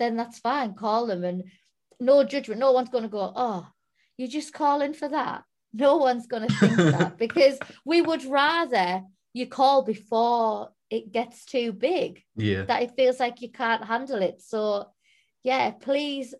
then 0.00 0.16
that's 0.16 0.38
fine. 0.38 0.74
Call 0.74 1.06
them 1.06 1.22
and 1.22 1.44
no 2.00 2.24
judgment. 2.24 2.58
No 2.58 2.72
one's 2.72 2.88
going 2.88 3.04
to 3.04 3.08
go, 3.08 3.32
oh, 3.36 3.68
you're 4.16 4.28
just 4.28 4.52
calling 4.52 4.94
for 4.94 5.08
that. 5.08 5.44
No 5.72 5.98
one's 5.98 6.26
going 6.26 6.48
to 6.48 6.54
think 6.54 6.76
that 6.76 7.18
because 7.18 7.58
we 7.84 8.02
would 8.02 8.24
rather 8.24 9.02
you 9.32 9.46
call 9.46 9.82
before 9.82 10.70
it 10.88 11.12
gets 11.12 11.44
too 11.44 11.72
big. 11.72 12.22
Yeah. 12.34 12.64
That 12.64 12.82
it 12.82 12.92
feels 12.96 13.20
like 13.20 13.42
you 13.42 13.50
can't 13.50 13.84
handle 13.84 14.22
it. 14.22 14.42
So, 14.42 14.86
yeah, 15.44 15.70
please. 15.70 16.34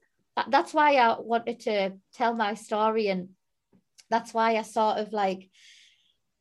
That's 0.49 0.73
why 0.73 0.97
I 0.97 1.17
wanted 1.21 1.61
to 1.61 1.93
tell 2.15 2.35
my 2.35 2.55
story. 2.55 3.09
And 3.09 3.29
that's 4.09 4.33
why 4.33 4.57
I 4.57 4.63
sort 4.63 4.99
of 4.99 5.13
like 5.13 5.51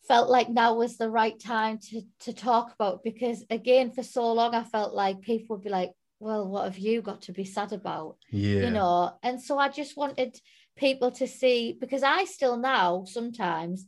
felt 0.08 0.30
like 0.30 0.50
now 0.50 0.74
was 0.74 0.98
the 0.98 1.10
right 1.10 1.40
time 1.40 1.78
to 1.78 2.02
to 2.22 2.34
talk 2.34 2.74
about 2.74 3.04
because 3.04 3.46
again 3.52 3.92
for 3.92 4.02
so 4.02 4.34
long 4.34 4.56
I 4.56 4.64
felt 4.64 4.96
like 4.96 5.22
people 5.22 5.56
would 5.56 5.64
be 5.64 5.70
like 5.70 5.92
well 6.20 6.48
what 6.48 6.66
have 6.66 6.78
you 6.78 7.02
got 7.02 7.22
to 7.24 7.32
be 7.32 7.46
sad 7.46 7.72
about? 7.74 8.18
Yeah. 8.32 8.66
you 8.66 8.72
know 8.72 9.18
and 9.24 9.42
so 9.42 9.58
I 9.58 9.70
just 9.70 9.98
wanted 9.98 10.40
people 10.78 11.12
to 11.12 11.28
see 11.28 11.78
because 11.80 12.04
I 12.04 12.26
still 12.26 12.58
now 12.58 13.04
sometimes 13.06 13.86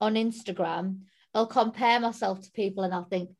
on 0.00 0.14
Instagram 0.14 1.00
I'll 1.34 1.46
compare 1.46 2.00
myself 2.00 2.40
to 2.42 2.50
people 2.50 2.84
and 2.84 2.94
I'll 2.94 3.04
think 3.04 3.30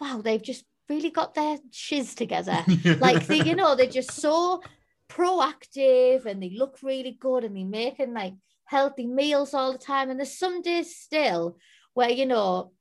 wow 0.00 0.20
they've 0.22 0.42
just 0.42 0.64
really 0.88 1.10
got 1.10 1.34
their 1.34 1.58
shiz 1.70 2.14
together. 2.14 2.64
Like 3.00 3.26
they, 3.26 3.42
you 3.42 3.54
know 3.54 3.74
they're 3.74 3.86
just 3.86 4.12
so 4.12 4.62
proactive 5.08 6.26
and 6.26 6.42
they 6.42 6.50
look 6.50 6.78
really 6.82 7.16
good 7.18 7.44
and 7.44 7.56
they're 7.56 7.64
making 7.64 8.14
like 8.14 8.34
healthy 8.64 9.06
meals 9.06 9.54
all 9.54 9.72
the 9.72 9.78
time. 9.78 10.10
And 10.10 10.18
there's 10.18 10.38
some 10.38 10.62
days 10.62 10.96
still 10.96 11.56
where 11.94 12.10
you 12.10 12.26
know 12.26 12.72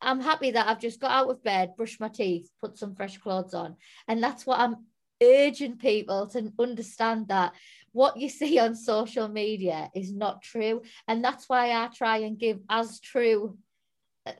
I'm 0.00 0.20
happy 0.20 0.52
that 0.52 0.68
I've 0.68 0.80
just 0.80 1.00
got 1.00 1.10
out 1.10 1.30
of 1.30 1.42
bed 1.42 1.74
brushed 1.76 2.00
my 2.00 2.08
teeth 2.08 2.50
put 2.60 2.78
some 2.78 2.94
fresh 2.94 3.18
clothes 3.18 3.54
on 3.54 3.76
and 4.08 4.22
that's 4.22 4.46
what 4.46 4.60
I'm 4.60 4.76
urging 5.22 5.76
people 5.76 6.26
to 6.28 6.52
understand 6.58 7.28
that 7.28 7.52
what 7.92 8.16
you 8.16 8.28
see 8.28 8.58
on 8.58 8.74
social 8.74 9.28
media 9.28 9.90
is 9.94 10.12
not 10.12 10.42
true 10.42 10.82
and 11.08 11.24
that's 11.24 11.48
why 11.48 11.72
I 11.72 11.88
try 11.94 12.18
and 12.18 12.38
give 12.38 12.58
as 12.68 13.00
true 13.00 13.58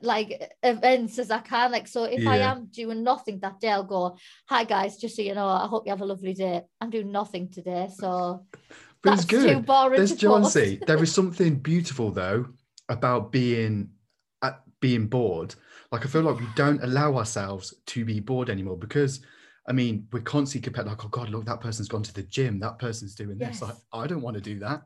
like 0.01 0.53
events 0.63 1.19
as 1.19 1.31
I 1.31 1.39
can. 1.39 1.71
Like, 1.71 1.87
so 1.87 2.03
if 2.03 2.25
I 2.27 2.37
am 2.37 2.67
doing 2.67 3.03
nothing 3.03 3.39
that 3.39 3.59
day, 3.59 3.69
I'll 3.69 3.83
go, 3.83 4.17
Hi 4.47 4.63
guys, 4.63 4.97
just 4.97 5.15
so 5.15 5.21
you 5.21 5.35
know, 5.35 5.47
I 5.47 5.67
hope 5.67 5.85
you 5.85 5.91
have 5.91 6.01
a 6.01 6.05
lovely 6.05 6.33
day. 6.33 6.61
I'm 6.79 6.89
doing 6.89 7.11
nothing 7.11 7.49
today. 7.49 7.89
So 7.93 8.45
But 9.01 9.13
it's 9.13 9.25
that's 9.25 9.43
too 9.43 9.59
boring. 9.61 9.97
There's 9.97 10.15
John 10.15 10.45
C. 10.45 10.79
There 10.85 11.01
is 11.01 11.11
something 11.19 11.55
beautiful 11.55 12.11
though 12.11 12.47
about 12.89 13.31
being 13.31 13.89
being 14.81 15.07
bored. 15.07 15.55
Like 15.91 16.05
I 16.05 16.09
feel 16.09 16.23
like 16.23 16.39
we 16.39 16.47
don't 16.55 16.83
allow 16.83 17.15
ourselves 17.15 17.73
to 17.85 18.03
be 18.05 18.19
bored 18.19 18.49
anymore 18.49 18.77
because 18.77 19.21
I 19.67 19.73
mean 19.73 20.07
we're 20.11 20.21
constantly 20.21 20.65
compared 20.65 20.87
like, 20.87 21.05
oh 21.05 21.09
God, 21.09 21.29
look, 21.29 21.45
that 21.45 21.61
person's 21.61 21.87
gone 21.87 22.03
to 22.03 22.13
the 22.13 22.23
gym, 22.23 22.59
that 22.59 22.79
person's 22.79 23.15
doing 23.15 23.37
this. 23.37 23.59
Yes. 23.59 23.61
Like, 23.61 23.75
I 23.93 24.07
don't 24.07 24.21
want 24.21 24.35
to 24.35 24.41
do 24.41 24.59
that. 24.59 24.83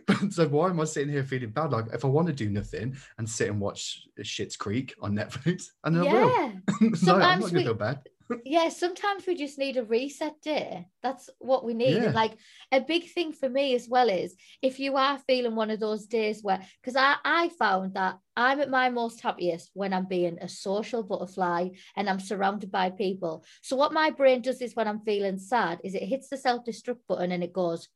but 0.06 0.32
so 0.32 0.48
why 0.48 0.68
am 0.70 0.80
I 0.80 0.84
sitting 0.84 1.12
here 1.12 1.24
feeling 1.24 1.50
bad? 1.50 1.70
Like 1.70 1.86
if 1.92 2.04
I 2.04 2.08
want 2.08 2.26
to 2.26 2.34
do 2.34 2.50
nothing 2.50 2.96
and 3.18 3.28
sit 3.28 3.48
and 3.48 3.60
watch 3.60 4.06
Schitt's 4.20 4.56
Creek 4.56 4.94
on 5.00 5.14
Netflix, 5.14 5.68
and 5.84 5.96
then 5.96 6.06
I 6.06 6.12
will. 6.12 6.30
Yeah. 6.30 6.52
no, 7.02 7.14
I'm 7.14 7.40
not 7.40 7.40
gonna 7.40 7.52
we- 7.52 7.64
feel 7.64 7.74
bad. 7.74 8.00
Yeah, 8.44 8.68
sometimes 8.70 9.26
we 9.26 9.36
just 9.36 9.58
need 9.58 9.76
a 9.76 9.84
reset 9.84 10.40
day. 10.42 10.88
That's 11.02 11.30
what 11.38 11.64
we 11.64 11.74
need. 11.74 11.98
Yeah. 11.98 12.06
And 12.06 12.14
like 12.14 12.36
a 12.72 12.80
big 12.80 13.08
thing 13.10 13.32
for 13.32 13.48
me 13.48 13.74
as 13.74 13.88
well 13.88 14.08
is 14.08 14.34
if 14.62 14.80
you 14.80 14.96
are 14.96 15.18
feeling 15.18 15.54
one 15.54 15.70
of 15.70 15.80
those 15.80 16.06
days 16.06 16.42
where, 16.42 16.60
because 16.82 16.96
I, 16.96 17.16
I 17.24 17.50
found 17.50 17.94
that 17.94 18.18
I'm 18.36 18.60
at 18.60 18.70
my 18.70 18.90
most 18.90 19.20
happiest 19.20 19.70
when 19.74 19.92
I'm 19.92 20.06
being 20.06 20.38
a 20.40 20.48
social 20.48 21.02
butterfly 21.02 21.68
and 21.96 22.10
I'm 22.10 22.20
surrounded 22.20 22.70
by 22.72 22.90
people. 22.90 23.44
So 23.62 23.76
what 23.76 23.92
my 23.92 24.10
brain 24.10 24.42
does 24.42 24.60
is 24.60 24.74
when 24.74 24.88
I'm 24.88 25.00
feeling 25.00 25.38
sad 25.38 25.80
is 25.84 25.94
it 25.94 26.02
hits 26.02 26.28
the 26.28 26.36
self-destruct 26.36 27.00
button 27.08 27.32
and 27.32 27.44
it 27.44 27.52
goes, 27.52 27.88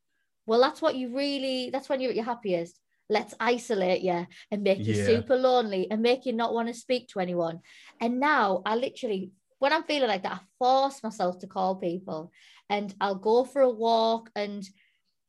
well, 0.47 0.61
that's 0.61 0.81
what 0.81 0.97
you 0.97 1.15
really, 1.15 1.71
that's 1.71 1.89
when 1.89 2.01
you're 2.01 2.11
at 2.11 2.17
your 2.17 2.25
happiest. 2.25 2.79
Let's 3.09 3.35
isolate 3.41 4.03
you 4.03 4.27
and 4.53 4.63
make 4.63 4.79
you 4.87 4.95
Yeah. 4.95 5.05
super 5.05 5.37
lonely 5.37 5.91
and 5.91 6.01
make 6.01 6.27
you 6.27 6.33
not 6.33 6.55
want 6.55 6.69
to 6.69 6.75
speak 6.75 7.09
to 7.09 7.19
anyone. 7.19 7.59
And 8.01 8.21
now 8.21 8.63
I 8.65 8.77
literally 8.77 9.33
when 9.61 9.73
I'm 9.73 9.85
feeling 9.85 10.09
like 10.09 10.25
that, 10.25 10.33
I 10.33 10.41
force 10.59 11.03
myself 11.03 11.39
to 11.41 11.47
call 11.47 11.77
people 11.77 12.33
and 12.69 12.93
I'll 13.01 13.15
go 13.15 13.45
for 13.45 13.63
a 13.63 13.71
walk 13.71 14.31
and 14.35 14.69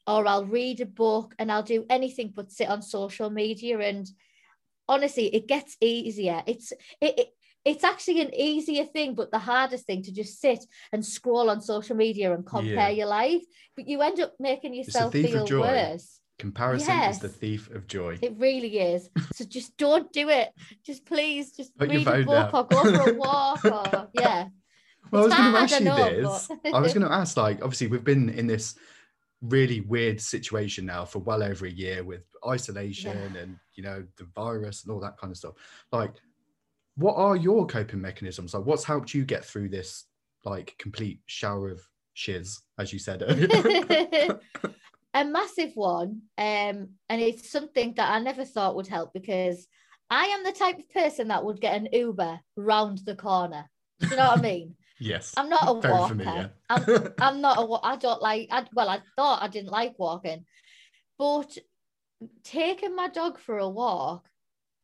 or 0.08 0.26
I'll 0.26 0.46
read 0.46 0.82
a 0.82 0.86
book 0.86 1.36
and 1.38 1.52
I'll 1.52 1.62
do 1.64 1.86
anything 1.90 2.32
but 2.36 2.52
sit 2.52 2.70
on 2.70 2.82
social 2.82 3.30
media. 3.30 3.80
And 3.80 4.10
honestly, 4.88 5.28
it 5.36 5.48
gets 5.48 5.78
easier. 5.82 6.42
It's 6.48 6.72
it, 7.00 7.20
it 7.20 7.28
it's 7.66 7.84
actually 7.84 8.22
an 8.22 8.34
easier 8.34 8.86
thing, 8.86 9.14
but 9.16 9.32
the 9.32 9.38
hardest 9.38 9.86
thing 9.86 10.02
to 10.04 10.12
just 10.14 10.40
sit 10.42 10.66
and 10.94 11.06
scroll 11.06 11.50
on 11.50 11.62
social 11.62 11.96
media 11.96 12.34
and 12.34 12.46
compare 12.46 12.90
Yeah. 12.90 12.90
your 12.90 13.08
life. 13.08 13.44
But 13.76 13.88
you 13.88 14.02
end 14.02 14.20
up 14.22 14.34
making 14.40 14.74
yourself 14.74 15.14
feel 15.14 15.48
worse. 15.48 16.21
Comparison 16.42 17.00
is 17.02 17.20
the 17.20 17.30
thief 17.30 17.70
of 17.70 17.86
joy. 17.86 18.18
It 18.20 18.34
really 18.40 18.80
is. 18.80 19.12
So 19.36 19.46
just 19.46 19.78
don't 19.78 20.12
do 20.12 20.28
it. 20.30 20.50
Just 20.84 21.06
please, 21.06 21.52
just 21.52 21.78
Put 21.78 21.92
your 21.92 22.02
read 22.04 22.22
a 22.22 22.26
book 22.26 22.52
down. 22.52 22.56
or 22.56 22.64
go 22.66 23.04
for 23.04 23.10
a 23.12 23.14
walk 23.14 23.64
or 23.66 24.10
yeah. 24.14 24.48
Well, 25.12 25.22
I 25.22 25.26
was 25.26 25.36
going 25.36 25.52
to 25.54 25.60
ask 25.60 25.80
you 25.80 26.22
this. 26.24 26.50
but- 26.64 26.74
I 26.74 26.80
was 26.80 26.94
going 26.96 27.06
to 27.08 27.14
ask, 27.14 27.38
like, 27.38 27.58
obviously, 27.64 27.88
we've 27.88 28.04
been 28.04 28.30
in 28.30 28.48
this 28.48 28.74
really 29.44 29.82
weird 29.82 30.20
situation 30.20 30.88
now 30.88 31.06
for 31.06 31.20
well 31.20 31.44
over 31.44 31.68
a 31.68 31.72
year 31.72 32.04
with 32.04 32.24
isolation 32.48 33.36
and 33.38 33.58
you 33.76 33.84
know 33.84 34.04
the 34.18 34.28
virus 34.36 34.84
and 34.84 34.92
all 34.92 35.00
that 35.02 35.18
kind 35.18 35.30
of 35.30 35.38
stuff. 35.38 35.54
Like, 35.92 36.14
what 36.96 37.18
are 37.18 37.36
your 37.36 37.68
coping 37.68 38.02
mechanisms? 38.02 38.56
Like, 38.56 38.66
what's 38.66 38.84
helped 38.84 39.14
you 39.14 39.26
get 39.26 39.46
through 39.46 39.70
this 39.70 40.06
like 40.44 40.74
complete 40.80 41.20
shower 41.28 41.70
of 41.70 41.82
shiz, 42.16 42.60
as 42.80 42.92
you 42.92 42.98
said 42.98 43.22
earlier? 43.24 44.40
a 45.14 45.26
massive 45.26 45.72
one. 45.76 46.22
Um, 46.38 46.90
and 47.10 47.22
it's 47.22 47.52
something 47.52 47.94
that 47.96 48.10
I 48.10 48.20
never 48.20 48.46
thought 48.46 48.76
would 48.76 48.88
help 48.88 49.14
because 49.14 49.68
I 50.10 50.26
am 50.26 50.44
the 50.44 50.52
type 50.52 50.78
of 50.78 50.90
person 50.90 51.30
that 51.30 51.44
would 51.46 51.62
get 51.62 51.76
an 51.76 51.90
Uber 51.92 52.40
round 52.58 53.00
the 53.00 53.16
corner. 53.16 53.70
Do 54.00 54.08
you 54.08 54.16
know 54.18 54.28
what 54.30 54.40
I 54.40 54.42
mean? 54.42 54.76
yes, 55.00 55.34
I'm 55.38 55.50
not 55.50 55.70
a 55.70 55.80
very 55.80 55.94
walker. 55.94 56.10
familiar. 56.10 56.52
I'm, 56.70 57.14
I'm 57.22 57.42
not 57.42 57.58
a. 57.58 57.80
I 57.86 57.96
don't 57.96 58.22
like. 58.22 58.48
I, 58.52 58.66
well, 58.74 58.90
I 58.90 59.00
thought 59.16 59.42
I 59.42 59.48
didn't 59.48 59.72
like 59.72 59.98
walking, 59.98 60.46
but 61.18 61.58
taking 62.44 62.96
my 62.96 63.08
dog 63.08 63.40
for 63.40 63.58
a 63.58 63.70
walk, 63.70 64.28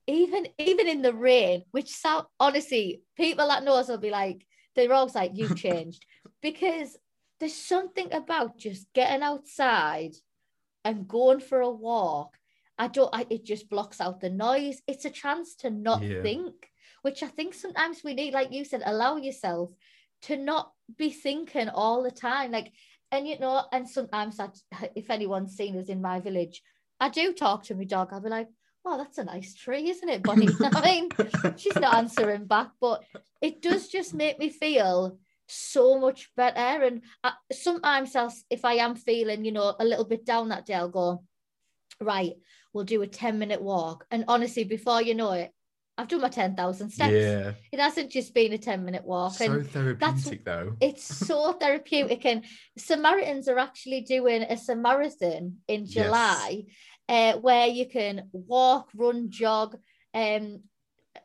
even 0.07 0.47
even 0.57 0.87
in 0.87 1.01
the 1.01 1.13
rain, 1.13 1.63
which 1.71 1.89
sound 1.89 2.25
honestly, 2.39 3.01
people 3.15 3.47
that 3.47 3.63
know 3.63 3.73
us 3.75 3.89
will 3.89 3.97
be 3.97 4.11
like, 4.11 4.45
they're 4.75 4.93
always 4.93 5.15
like, 5.15 5.31
"You've 5.33 5.57
changed," 5.67 6.05
because 6.41 6.97
there's 7.39 7.55
something 7.55 8.11
about 8.13 8.57
just 8.57 8.91
getting 8.93 9.21
outside 9.23 10.13
and 10.83 11.07
going 11.07 11.39
for 11.39 11.61
a 11.61 11.69
walk. 11.69 12.37
I 12.77 12.87
don't. 12.87 13.09
I, 13.13 13.25
it 13.29 13.43
just 13.45 13.69
blocks 13.69 13.99
out 13.99 14.19
the 14.21 14.29
noise. 14.29 14.81
It's 14.87 15.05
a 15.05 15.09
chance 15.09 15.55
to 15.57 15.69
not 15.69 16.03
Yeah. 16.03 16.21
think, 16.21 16.71
which 17.01 17.23
I 17.23 17.27
think 17.27 17.53
sometimes 17.53 18.03
we 18.03 18.13
need. 18.13 18.33
Like 18.33 18.51
you 18.51 18.63
said, 18.63 18.83
allow 18.85 19.17
yourself 19.17 19.71
to 20.23 20.37
not 20.37 20.71
be 20.95 21.09
thinking 21.09 21.69
all 21.69 22.03
the 22.03 22.11
time. 22.11 22.51
Like, 22.51 22.71
and 23.11 23.27
you 23.27 23.39
know, 23.39 23.63
and 23.71 23.89
sometimes 23.89 24.39
I, 24.39 24.49
if 24.95 25.09
anyone's 25.09 25.55
seen 25.55 25.77
us 25.77 25.87
in 25.89 26.01
my 26.01 26.19
village, 26.19 26.61
I 26.99 27.09
do 27.09 27.33
talk 27.33 27.63
to 27.63 27.75
my 27.75 27.83
dog. 27.83 28.09
I'll 28.11 28.21
be 28.21 28.29
like, 28.29 28.49
"Oh, 28.85 28.97
that's 28.97 29.17
a 29.17 29.23
nice 29.23 29.55
tree, 29.55 29.89
isn't 29.89 30.09
it, 30.09 30.23
Bonnie?" 30.23 30.47
I 30.61 30.81
mean, 30.81 31.09
she's 31.57 31.75
not 31.75 31.95
answering 31.95 32.45
back, 32.45 32.69
but 32.79 33.03
it 33.41 33.61
does 33.61 33.87
just 33.87 34.13
make 34.13 34.37
me 34.39 34.49
feel 34.49 35.17
so 35.47 35.99
much 35.99 36.29
better. 36.35 36.83
And 36.83 37.01
I, 37.23 37.33
sometimes 37.51 38.15
I'll, 38.15 38.33
if 38.49 38.65
I 38.65 38.73
am 38.75 38.95
feeling, 38.95 39.45
you 39.45 39.51
know, 39.51 39.75
a 39.79 39.85
little 39.85 40.05
bit 40.05 40.25
down 40.25 40.49
that 40.49 40.65
day, 40.65 40.73
I'll 40.75 40.89
go, 40.89 41.23
right, 42.01 42.33
we'll 42.73 42.83
do 42.83 43.01
a 43.01 43.07
10 43.07 43.39
minute 43.39 43.61
walk. 43.61 44.05
And 44.11 44.25
honestly, 44.27 44.63
before 44.63 45.01
you 45.01 45.15
know 45.15 45.31
it, 45.31 45.51
I've 45.97 46.07
done 46.07 46.21
my 46.21 46.29
10,000 46.29 46.91
steps. 46.91 47.11
yeah, 47.11 47.53
It 47.71 47.79
hasn't 47.79 48.11
just 48.11 48.33
been 48.35 48.53
a 48.53 48.57
10 48.59 48.85
minute 48.85 49.03
walk. 49.03 49.31
It's 49.31 49.45
so 49.45 49.51
and 49.53 49.67
therapeutic 49.67 50.45
though. 50.45 50.77
it's 50.81 51.03
so 51.03 51.53
therapeutic. 51.53 52.23
And 52.25 52.45
Samaritans 52.77 53.47
are 53.47 53.57
actually 53.57 54.01
doing 54.01 54.43
a 54.43 54.57
Samaritan 54.57 55.57
in 55.67 55.81
Yes. 55.81 55.93
July 55.93 56.63
uh, 57.09 57.33
where 57.37 57.67
you 57.67 57.87
can 57.87 58.29
walk, 58.31 58.89
run, 58.93 59.31
jog, 59.31 59.77
um, 60.13 60.61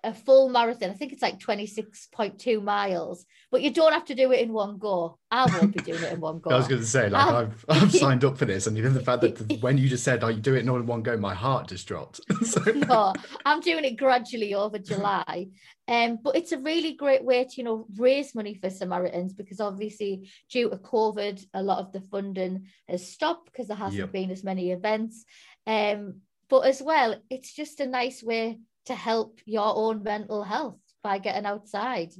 a 0.05 0.12
full 0.12 0.49
marathon. 0.49 0.91
I 0.91 0.95
think 0.95 1.12
it's 1.12 1.23
like 1.23 1.38
26.2 1.38 2.62
miles, 2.62 3.25
but 3.51 3.62
you 3.62 3.71
don't 3.73 3.93
have 3.93 4.05
to 4.07 4.15
do 4.15 4.33
it 4.33 4.41
in 4.41 4.53
one 4.53 4.79
go. 4.79 5.19
I 5.31 5.47
won't 5.47 5.73
be 5.73 5.81
doing 5.81 6.03
it 6.03 6.12
in 6.12 6.21
one 6.21 6.38
go. 6.43 6.51
I 6.51 6.57
was 6.57 6.69
going 6.69 6.81
to 6.81 6.87
say, 6.87 7.09
like, 7.09 7.27
Um, 7.27 7.35
I've 7.35 7.65
I've 7.69 7.93
signed 8.05 8.25
up 8.25 8.37
for 8.37 8.45
this, 8.45 8.67
and 8.67 8.77
even 8.79 8.95
the 8.95 9.01
fact 9.01 9.23
that 9.23 9.59
when 9.61 9.79
you 9.79 9.88
just 9.88 10.05
said, 10.05 10.25
"Oh, 10.25 10.29
you 10.29 10.41
do 10.41 10.55
it 10.55 10.61
in 10.61 10.69
all 10.69 10.77
in 10.77 10.87
one 10.87 11.03
go," 11.03 11.17
my 11.17 11.35
heart 11.35 11.69
just 11.69 11.87
dropped. 11.87 12.21
so, 12.45 12.61
no, 12.73 13.15
I'm 13.45 13.61
doing 13.61 13.85
it 13.85 13.97
gradually 13.97 14.55
over 14.55 14.79
July. 14.79 15.49
Um, 15.88 16.19
but 16.23 16.37
it's 16.37 16.53
a 16.53 16.59
really 16.59 16.95
great 16.95 17.25
way 17.25 17.45
to, 17.45 17.51
you 17.57 17.65
know, 17.65 17.87
raise 17.97 18.35
money 18.35 18.55
for 18.55 18.71
Samaritans 18.71 19.35
because 19.35 19.61
obviously 19.61 20.31
due 20.51 20.71
to 20.71 20.77
COVID, 20.77 21.45
a 21.55 21.62
lot 21.62 21.79
of 21.79 21.93
the 21.93 22.01
funding 22.01 22.67
has 22.88 23.07
stopped 23.09 23.47
because 23.47 23.69
there 23.69 23.77
hasn't 23.77 23.99
Yep. 24.01 24.12
been 24.12 24.31
as 24.31 24.45
many 24.45 24.71
events. 24.73 25.25
Um, 25.67 26.21
but 26.49 26.61
as 26.61 26.83
well, 26.83 27.17
it's 27.31 27.53
just 27.53 27.81
a 27.81 27.87
nice 27.87 28.23
way 28.23 28.59
to 28.87 28.95
help 28.95 29.40
your 29.45 29.73
own 29.75 30.03
mental 30.03 30.42
health 30.45 30.79
by 31.03 31.18
getting 31.18 31.47
outside. 31.47 32.12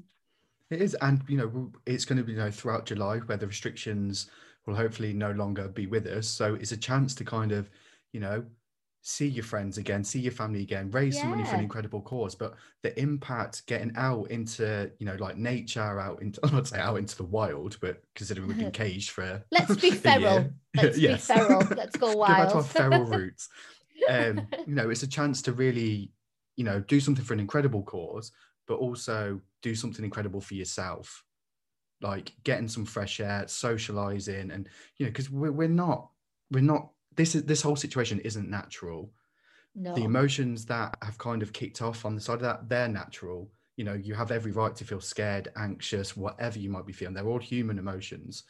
It 0.71 0.81
is, 0.81 0.95
and 0.95 1.23
you 1.29 1.37
know, 1.37 1.73
it's 1.87 2.05
going 2.05 2.19
to 2.19 2.25
be 2.25 2.33
you 2.33 2.39
know 2.39 2.51
throughout 2.51 2.87
July 2.87 3.19
where 3.19 3.37
the 3.37 3.47
restrictions 3.47 4.31
will 4.67 4.75
hopefully 4.75 5.13
no 5.13 5.33
longer 5.33 5.69
be 5.69 5.87
with 5.87 6.07
us. 6.07 6.29
So 6.29 6.55
it's 6.55 6.73
a 6.73 6.77
chance 6.77 7.15
to 7.17 7.25
kind 7.25 7.53
of, 7.53 7.69
you 8.13 8.21
know, 8.21 8.45
see 9.01 9.27
your 9.27 9.43
friends 9.45 9.77
again, 9.77 10.05
see 10.05 10.21
your 10.21 10.31
family 10.33 10.63
again, 10.63 10.89
raise 10.93 11.19
some 11.21 11.31
money 11.31 11.43
for 11.43 11.57
an 11.57 11.61
incredible 11.61 12.01
cause. 12.01 12.37
But 12.37 12.55
the 12.83 12.99
impact 12.99 13.67
getting 13.67 13.93
out 13.97 14.31
into, 14.31 14.91
you 15.01 15.07
know, 15.07 15.17
like 15.17 15.37
nature, 15.37 15.99
out 16.01 16.23
into, 16.23 16.41
I'm 16.47 16.55
not 16.55 16.69
say 16.69 16.79
out 16.79 16.97
into 16.97 17.17
the 17.17 17.25
wild, 17.25 17.77
but 17.81 18.03
considering 18.15 18.47
we've 18.49 18.59
been 18.59 18.71
caged 18.73 19.11
for 19.11 19.45
Let's 19.51 19.75
be 19.77 19.91
feral. 19.91 20.53
Let's 20.77 20.99
Yes. 20.99 21.27
be 21.29 21.35
feral. 21.35 21.69
Let's 21.77 21.97
go 21.97 22.17
wild. 22.17 22.37
Go 22.37 22.43
back 22.45 22.53
to 22.53 22.59
our 22.59 22.65
feral 22.65 23.05
roots. 23.05 23.49
Um, 24.09 24.47
you 24.67 24.75
know, 24.75 24.91
it's 24.91 25.03
a 25.03 25.09
chance 25.09 25.43
to 25.43 25.53
really, 25.53 26.13
you 26.57 26.65
know, 26.65 26.81
do 26.81 27.01
something 27.01 27.25
for 27.25 27.35
an 27.35 27.41
incredible 27.41 27.83
cause, 27.83 28.33
but 28.67 28.75
also 28.75 29.41
do 29.63 29.75
something 29.75 30.05
incredible 30.05 30.41
for 30.41 30.55
yourself. 30.55 31.25
Like 32.01 32.33
getting 32.45 32.69
some 32.69 32.85
fresh 32.85 33.21
air, 33.21 33.45
socializing, 33.47 34.51
and 34.51 34.69
you 34.97 35.07
know, 35.07 35.11
because 35.11 35.31
we're, 35.31 35.53
we're 35.53 35.69
not, 35.69 36.09
we're 36.51 36.61
not. 36.61 36.91
This 37.15 37.35
is 37.35 37.45
this 37.45 37.63
whole 37.63 37.77
situation 37.77 38.19
isn't 38.21 38.51
natural. 38.51 39.13
no. 39.75 39.95
The 39.95 40.05
emotions 40.05 40.67
that 40.67 40.97
have 41.03 41.19
kind 41.19 41.43
of 41.43 41.53
kicked 41.53 41.81
off 41.81 42.05
on 42.05 42.15
the 42.15 42.21
side 42.21 42.35
of 42.35 42.43
that, 42.43 42.69
they're 42.69 42.89
natural. 42.89 43.51
You 43.77 43.85
know, 43.85 43.95
you 43.95 44.15
have 44.15 44.31
every 44.31 44.53
right 44.53 44.75
to 44.77 44.85
feel 44.85 45.01
scared, 45.01 45.53
anxious, 45.57 46.17
whatever 46.17 46.59
you 46.59 46.71
might 46.71 46.87
be 46.87 46.93
feeling. 46.93 47.15
They're 47.15 47.29
all 47.29 47.39
human 47.39 47.79
emotions. 47.79 48.45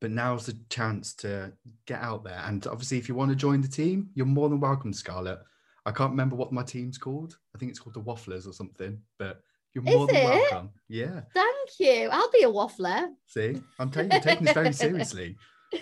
But 0.00 0.10
now's 0.10 0.46
the 0.46 0.58
chance 0.68 1.14
to 1.16 1.52
get 1.86 2.00
out 2.02 2.24
there. 2.24 2.42
And 2.44 2.66
obviously, 2.66 2.98
if 2.98 3.08
you 3.08 3.14
want 3.14 3.30
to 3.30 3.36
join 3.36 3.60
the 3.60 3.68
team, 3.68 4.10
you're 4.14 4.26
more 4.26 4.48
than 4.48 4.60
welcome, 4.60 4.92
Scarlett. 4.92 5.38
I 5.86 5.92
can't 5.92 6.10
remember 6.10 6.36
what 6.36 6.52
my 6.52 6.62
team's 6.62 6.98
called. 6.98 7.36
I 7.54 7.58
think 7.58 7.70
it's 7.70 7.78
called 7.78 7.94
the 7.94 8.00
Wafflers 8.00 8.46
or 8.48 8.52
something. 8.52 8.98
But 9.18 9.40
you're 9.74 9.84
more 9.84 10.02
Is 10.02 10.06
than 10.08 10.16
it? 10.16 10.24
welcome. 10.24 10.70
Yeah. 10.88 11.20
Thank 11.34 11.70
you. 11.78 12.08
I'll 12.10 12.30
be 12.30 12.42
a 12.42 12.48
waffler. 12.48 13.08
See, 13.26 13.60
I'm 13.78 13.90
taking, 13.90 14.20
taking 14.20 14.44
this 14.44 14.54
very 14.54 14.72
seriously. 14.84 15.36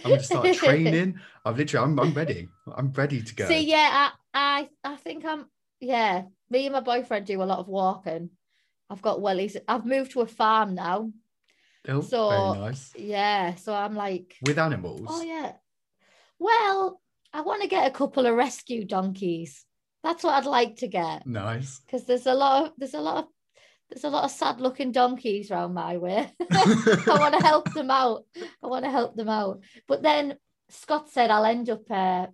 I'm 0.04 0.10
going 0.10 0.18
to 0.18 0.24
start 0.24 0.54
training. 0.54 1.20
I've 1.44 1.56
literally, 1.58 1.84
I'm, 1.86 2.00
I'm 2.00 2.14
ready. 2.14 2.48
I'm 2.74 2.90
ready 2.92 3.22
to 3.22 3.34
go. 3.34 3.46
See, 3.46 3.60
yeah, 3.68 4.10
I, 4.34 4.68
I, 4.84 4.92
I 4.92 4.96
think 4.96 5.24
I'm. 5.24 5.46
Yeah, 5.80 6.22
me 6.48 6.66
and 6.66 6.72
my 6.72 6.80
boyfriend 6.80 7.26
do 7.26 7.42
a 7.42 7.44
lot 7.44 7.58
of 7.58 7.68
walking. 7.68 8.30
I've 8.88 9.02
got 9.02 9.18
wellies. 9.18 9.56
I've 9.68 9.84
moved 9.86 10.12
to 10.12 10.20
a 10.22 10.26
farm 10.26 10.74
now. 10.74 11.12
Oh, 11.88 12.00
so- 12.00 12.52
very 12.52 12.64
nice. 12.66 12.92
Yeah, 12.96 13.54
so 13.56 13.74
I'm 13.74 13.94
like, 13.94 14.36
With 14.46 14.58
animals. 14.58 15.06
oh 15.08 15.22
yeah. 15.22 15.52
Well, 16.38 17.00
I 17.32 17.40
want 17.42 17.62
to 17.62 17.68
get 17.68 17.86
a 17.86 17.90
couple 17.90 18.26
of 18.26 18.34
rescue 18.34 18.84
donkeys. 18.84 19.64
That's 20.02 20.24
what 20.24 20.34
I'd 20.34 20.46
like 20.46 20.76
to 20.76 20.88
get 20.88 21.26
Nice. 21.26 21.80
because 21.80 22.04
there's 22.06 22.26
a 22.26 22.34
lot 22.34 22.64
of 22.66 22.72
there's 22.76 22.94
a 22.94 23.00
lot 23.00 23.18
of 23.18 23.24
there's 23.90 24.04
a 24.04 24.08
lot 24.10 24.24
of 24.24 24.30
sad 24.30 24.60
looking 24.60 24.90
donkeys 24.90 25.50
around 25.50 25.74
my 25.74 25.98
way. 25.98 26.32
I 26.50 27.16
want 27.20 27.34
to 27.38 27.42
help 27.46 27.72
them 27.72 27.90
out. 27.90 28.24
I 28.62 28.66
want 28.66 28.84
to 28.84 28.90
help 28.90 29.14
them 29.16 29.28
out. 29.28 29.60
But 29.86 30.02
then 30.02 30.36
Scott 30.70 31.10
said 31.10 31.30
I'll 31.30 31.44
end 31.44 31.68
up. 31.70 31.82
Uh, 31.90 32.26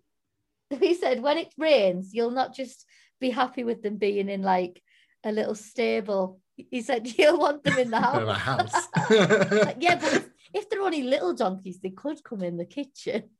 he 0.81 0.94
said 0.94 1.20
when 1.20 1.37
it 1.38 1.52
rains, 1.59 2.14
you'll 2.14 2.31
not 2.31 2.54
just 2.54 2.87
be 3.20 3.31
happy 3.31 3.64
with 3.64 3.83
them 3.83 3.96
being 3.96 4.28
in 4.28 4.42
like 4.42 4.81
a 5.24 5.33
little 5.33 5.54
stable. 5.57 6.40
He 6.57 6.81
said 6.83 7.07
you'll 7.18 7.38
want 7.38 7.64
them 7.64 7.78
in 7.78 7.90
the 7.90 7.96
Out 7.96 8.22
of 8.22 8.28
a 8.28 8.35
house. 8.35 8.72
house. 8.94 9.11
Like, 9.50 9.76
yeah, 9.81 9.96
but 10.00 10.12
if, 10.14 10.28
if 10.54 10.70
they're 10.70 10.83
only 10.83 11.02
little 11.02 11.35
donkeys, 11.35 11.81
they 11.81 11.90
could 11.90 12.22
come 12.24 12.42
in 12.42 12.57
the 12.57 12.64
kitchen. 12.64 13.31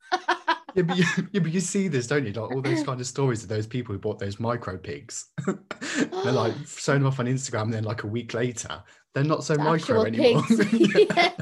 Yeah, 0.79 0.85
but 0.85 0.97
you, 0.97 1.05
yeah, 1.33 1.41
but 1.41 1.53
you 1.53 1.61
see 1.61 1.89
this, 1.89 2.07
don't 2.07 2.25
you? 2.25 2.33
Like 2.33 2.51
all 2.53 2.63
those 2.63 2.83
kind 2.83 3.01
of 3.01 3.07
stories 3.07 3.43
of 3.43 3.49
those 3.49 3.67
people 3.67 3.93
who 3.93 3.99
bought 3.99 4.19
those 4.19 4.39
micro 4.39 4.77
pigs. 4.79 5.27
they're 5.47 6.33
like 6.33 6.55
showing 6.67 7.01
them 7.01 7.09
off 7.09 7.21
on 7.21 7.27
Instagram, 7.27 7.63
and 7.63 7.75
then 7.75 7.85
like 7.85 8.05
a 8.05 8.07
week 8.07 8.35
later, 8.35 8.83
they're 9.15 9.25
not 9.25 9.45
so 9.45 9.55
micro 9.57 10.05
anymore. 10.05 10.43
Yeah. 10.51 11.33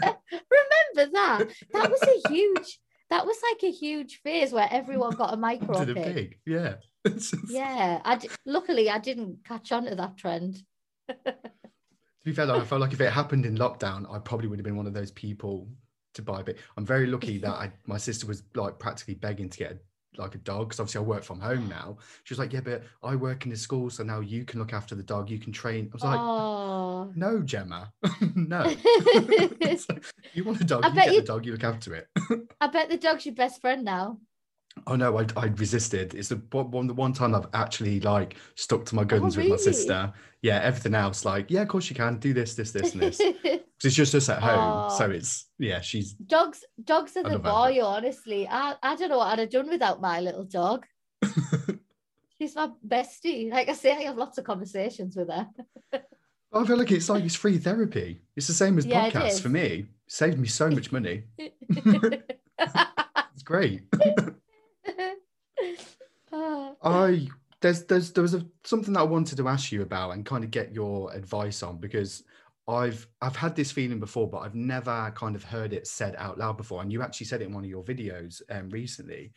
Remember 0.95 1.13
that? 1.13 1.49
That 1.73 1.91
was 1.91 2.03
a 2.03 2.29
huge. 2.29 2.81
That 3.11 3.25
was 3.27 3.37
like 3.53 3.63
a 3.63 3.73
huge 3.73 4.21
phase 4.23 4.53
where 4.53 4.69
everyone 4.71 5.15
got 5.15 5.33
a 5.33 5.37
micro 5.37 5.85
pig. 5.85 5.95
pig. 5.95 6.39
Yeah. 6.47 6.77
Yeah, 7.49 8.01
I 8.05 8.17
d- 8.17 8.31
luckily 8.45 8.91
I 8.91 8.99
didn't 8.99 9.45
catch 9.45 9.71
on 9.71 9.85
to 9.85 9.95
that 9.95 10.17
trend. 10.17 10.57
To 11.09 11.15
be 12.25 12.33
fair, 12.33 12.47
though, 12.47 12.57
I 12.57 12.65
felt 12.65 12.81
like 12.81 12.93
if 12.93 13.01
it 13.01 13.13
happened 13.13 13.47
in 13.47 13.57
lockdown, 13.57 14.13
I 14.13 14.19
probably 14.19 14.49
would 14.49 14.59
have 14.59 14.65
been 14.65 14.77
one 14.77 14.89
of 14.89 14.95
those 14.95 15.13
people 15.13 15.69
to 16.17 16.23
buy 16.23 16.41
a 16.41 16.45
bit. 16.45 16.59
I'm 16.77 16.85
very 16.85 17.07
lucky 17.07 17.39
mm-hmm. 17.39 17.47
that 17.47 17.55
I, 17.55 17.73
my 17.87 17.99
sister 17.99 18.27
was 18.27 18.43
like 18.55 18.79
practically 18.79 19.15
begging 19.15 19.49
to 19.49 19.59
get 19.59 19.73
a, 19.73 19.79
like 20.21 20.35
a 20.35 20.39
dog 20.39 20.69
because 20.69 20.81
obviously 20.81 21.01
I 21.01 21.03
work 21.03 21.23
from 21.23 21.41
home 21.41 21.69
now. 21.69 21.99
She 22.25 22.33
was 22.35 22.39
like, 22.39 22.53
"Yeah, 22.53 22.61
but 22.61 22.83
I 23.03 23.17
work 23.17 23.45
in 23.45 23.51
the 23.51 23.57
school, 23.57 23.91
so 23.91 24.03
now 24.03 24.21
you 24.21 24.45
can 24.45 24.59
look 24.59 24.73
after 24.73 24.95
the 24.95 25.03
dog. 25.03 25.31
You 25.31 25.39
can 25.39 25.53
train." 25.53 25.89
I 25.93 25.95
was 25.95 26.03
like, 26.03 26.19
oh, 26.19 27.13
"No, 27.15 27.41
Gemma, 27.43 27.93
no. 28.35 28.65
You 30.35 30.45
want 30.45 30.61
a 30.61 30.65
dog? 30.65 30.85
I 30.85 30.89
you 30.89 30.95
bet 30.95 31.05
get 31.05 31.15
you- 31.15 31.21
the 31.21 31.27
dog. 31.27 31.47
You 31.47 31.53
look 31.53 31.65
after 31.65 31.95
it." 31.95 32.09
I 32.61 32.67
bet 32.67 32.89
the 32.89 32.97
dog's 32.97 33.27
your 33.27 33.35
best 33.35 33.61
friend 33.61 33.85
now. 33.85 34.19
Oh 34.87 34.95
no, 34.95 35.19
I, 35.19 35.27
I 35.37 35.47
resisted. 35.47 36.15
It's 36.15 36.29
the 36.29 36.41
one, 36.51 36.71
one- 36.71 36.87
the 36.87 36.95
one 36.95 37.13
time 37.13 37.35
I've 37.35 37.49
actually 37.55 38.01
like 38.01 38.37
stuck 38.57 38.85
to 38.87 38.95
my 38.95 39.03
oh, 39.03 39.07
guns 39.07 39.37
with 39.37 39.49
my 39.49 39.55
Oh, 39.55 39.59
sister. 39.59 40.13
Yeah, 40.43 40.61
everything 40.63 40.95
else 40.95 41.25
like, 41.25 41.51
yeah, 41.51 41.63
of 41.63 41.69
course 41.69 41.89
you 41.89 41.97
can 41.97 42.19
do 42.19 42.33
this, 42.35 42.55
this, 42.55 42.73
this, 42.73 42.93
and 42.93 43.03
this. 43.03 43.21
'Cause 43.79 43.87
it's 43.89 43.97
just 43.97 44.15
us 44.15 44.29
at 44.31 44.43
home, 44.43 44.89
so 44.91 45.05
Oh. 45.07 45.11
it's 45.11 45.51
yeah, 45.59 45.81
she's 45.83 46.13
dogs, 46.15 46.65
dogs 46.83 47.15
are 47.17 47.25
the 47.25 47.39
boy. 47.39 47.79
Honestly, 47.85 48.49
I, 48.49 48.75
I 48.83 48.97
don't 48.97 49.11
know 49.11 49.19
what 49.19 49.33
I'd 49.33 49.39
have 49.41 49.51
done 49.51 49.69
without 49.69 50.01
my 50.01 50.21
little 50.21 50.45
dog. 50.45 50.87
She's 52.39 52.55
my 52.55 52.71
bestie. 52.87 53.51
Like 53.51 53.69
I 53.69 53.73
say, 53.75 53.93
I 53.93 54.03
have 54.03 54.17
lots 54.17 54.39
of 54.39 54.45
conversations 54.45 55.15
with 55.17 55.29
her. 55.31 55.49
I 56.53 56.65
feel 56.67 56.77
like 56.79 56.91
it's 56.93 57.09
like 57.11 57.25
it's 57.25 57.35
free 57.35 57.59
therapy. 57.59 58.21
It's 58.35 58.47
the 58.47 58.55
same 58.55 58.79
as 58.79 58.87
Yeah, 58.87 59.11
podcasts 59.11 59.41
for 59.41 59.49
me. 59.51 59.61
It 59.63 59.87
Saved 60.07 60.39
me 60.39 60.49
so 60.49 60.71
much 60.79 60.91
money. 60.93 61.25
It's 61.39 63.43
great. 63.45 63.83
I 66.83 67.29
there's 67.61 67.85
there's 67.85 68.13
there 68.13 68.23
was 68.23 68.35
a, 68.35 68.47
something 68.65 68.95
that 68.95 69.01
I 69.01 69.05
wanted 69.05 69.37
to 69.39 69.49
ask 69.49 69.73
you 69.73 69.83
about 69.83 70.11
and 70.13 70.25
kind 70.25 70.45
of 70.45 70.51
get 70.51 70.73
your 70.73 71.13
advice 71.13 71.63
on 71.63 71.79
because 71.79 72.23
I've 72.69 73.07
I've 73.21 73.37
had 73.37 73.55
this 73.55 73.71
feeling 73.71 74.01
before, 74.01 74.29
but 74.29 74.39
I've 74.39 74.55
never 74.55 75.13
kind 75.15 75.37
of 75.37 75.45
heard 75.45 75.73
it 75.73 75.87
said 75.87 76.17
out 76.19 76.39
loud 76.39 76.57
before. 76.57 76.83
And 76.83 76.93
you 76.93 77.03
actually 77.03 77.27
said 77.27 77.43
it 77.43 77.47
in 77.47 77.55
one 77.55 77.65
of 77.65 77.71
your 77.71 77.85
videos 77.85 78.43
um, 78.51 78.69
recently 78.71 79.33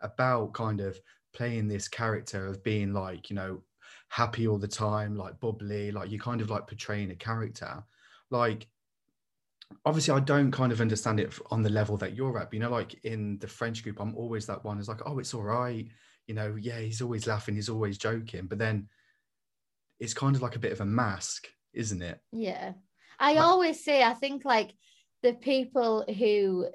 about 0.00 0.52
kind 0.52 0.80
of 0.80 0.98
playing 1.32 1.68
this 1.68 1.88
character 1.88 2.46
of 2.46 2.62
being 2.62 2.92
like 2.92 3.30
you 3.30 3.36
know 3.36 3.62
happy 4.08 4.46
all 4.46 4.58
the 4.58 4.68
time, 4.68 5.16
like 5.16 5.40
bubbly, 5.40 5.90
like 5.90 6.10
you 6.10 6.18
kind 6.18 6.40
of 6.40 6.50
like 6.50 6.66
portraying 6.66 7.10
a 7.10 7.16
character, 7.16 7.82
like. 8.30 8.66
Obviously, 9.84 10.14
I 10.14 10.20
don't 10.20 10.52
kind 10.52 10.70
of 10.70 10.80
understand 10.80 11.18
it 11.18 11.36
on 11.50 11.60
the 11.60 11.70
level 11.70 11.96
that 11.96 12.14
you're 12.14 12.38
at. 12.38 12.50
But 12.50 12.54
you 12.54 12.60
know, 12.60 12.70
like 12.70 12.94
in 13.02 13.36
the 13.40 13.48
French 13.48 13.82
group, 13.82 13.98
I'm 13.98 14.14
always 14.14 14.46
that 14.46 14.64
one. 14.64 14.78
Is 14.78 14.86
like, 14.86 15.00
oh, 15.04 15.18
it's 15.18 15.34
all 15.34 15.42
right 15.42 15.88
you 16.26 16.34
know, 16.34 16.56
yeah, 16.60 16.80
he's 16.80 17.00
always 17.00 17.26
laughing, 17.26 17.54
he's 17.54 17.68
always 17.68 17.98
joking, 17.98 18.46
but 18.46 18.58
then 18.58 18.88
it's 20.00 20.14
kind 20.14 20.36
of 20.36 20.42
like 20.42 20.56
a 20.56 20.60
bit 20.60 20.72
of 20.72 20.80
a 20.80 20.84
mask, 20.84 21.46
isn't 21.76 22.02
it? 22.02 22.18
yeah. 22.32 22.72
I 23.18 23.32
Like- 23.34 23.44
always 23.44 23.84
say, 23.84 24.02
I 24.02 24.14
think 24.14 24.44
like 24.44 24.72
the 25.22 25.32
people 25.34 26.04
who 26.18 26.68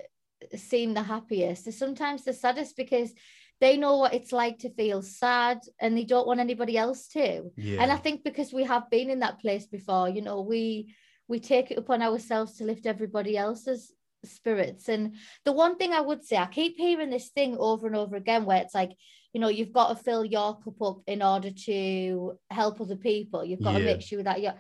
seem 0.56 0.94
the 0.94 1.04
happiest 1.04 1.68
are 1.68 1.72
sometimes 1.72 2.24
the 2.24 2.34
saddest 2.34 2.76
because 2.76 3.14
they 3.60 3.78
know 3.78 3.98
what 3.98 4.16
it's 4.16 4.32
like 4.32 4.58
to 4.60 4.70
feel 4.74 5.04
sad 5.04 5.60
and 5.80 5.96
they 5.96 6.04
don't 6.04 6.26
want 6.26 6.40
anybody 6.40 6.76
else 6.78 7.08
to. 7.10 7.52
Yeah. 7.58 7.80
And 7.84 7.92
I 7.92 7.98
think 7.98 8.24
because 8.24 8.52
we 8.52 8.64
have 8.64 8.90
been 8.90 9.12
in 9.12 9.20
that 9.20 9.40
place 9.40 9.68
before, 9.68 10.10
you 10.10 10.22
know, 10.24 10.42
we 10.42 10.96
we 11.28 11.40
take 11.40 11.70
it 11.72 11.78
upon 11.78 12.02
ourselves 12.02 12.54
to 12.58 12.64
lift 12.66 12.86
everybody 12.88 13.38
else's 13.38 13.94
spirits. 14.26 14.90
And 14.90 15.16
the 15.46 15.54
one 15.54 15.78
thing 15.78 15.94
I 15.94 16.02
would 16.02 16.26
say, 16.26 16.38
I 16.38 16.48
keep 16.48 16.76
hearing 16.76 17.12
this 17.12 17.30
thing 17.30 17.56
over 17.60 17.86
and 17.88 17.96
over 17.96 18.16
again 18.16 18.46
where 18.46 18.62
it's 18.64 18.74
like, 18.76 18.92
you 19.34 19.40
know, 19.40 19.48
you've 19.48 19.72
got 19.72 19.90
to 19.96 20.04
fill 20.04 20.26
your 20.26 20.60
cup 20.60 20.82
up 20.82 21.00
in 21.08 21.22
order 21.22 21.52
to 21.68 22.34
help 22.50 22.82
other 22.82 22.98
people. 22.98 23.46
You've 23.46 23.64
got 23.64 23.78
to 23.78 23.86
make 23.86 24.02
sure 24.02 24.24
that 24.24 24.42
you're 24.42 24.60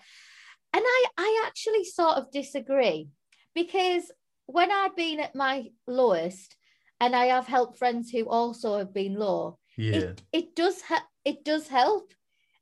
and 0.73 0.83
I 0.85 1.05
I 1.17 1.43
actually 1.47 1.83
sort 1.83 2.17
of 2.17 2.31
disagree 2.31 3.09
because 3.53 4.11
when 4.45 4.71
I've 4.71 4.95
been 4.95 5.19
at 5.19 5.35
my 5.35 5.69
lowest 5.87 6.55
and 6.99 7.15
I 7.15 7.25
have 7.25 7.47
helped 7.47 7.77
friends 7.77 8.11
who 8.11 8.29
also 8.29 8.77
have 8.77 8.93
been 8.93 9.15
low, 9.15 9.57
yeah. 9.77 9.95
it, 9.95 10.21
it 10.31 10.55
does 10.55 10.81
ha- 10.81 11.07
it 11.25 11.43
does 11.43 11.67
help 11.67 12.13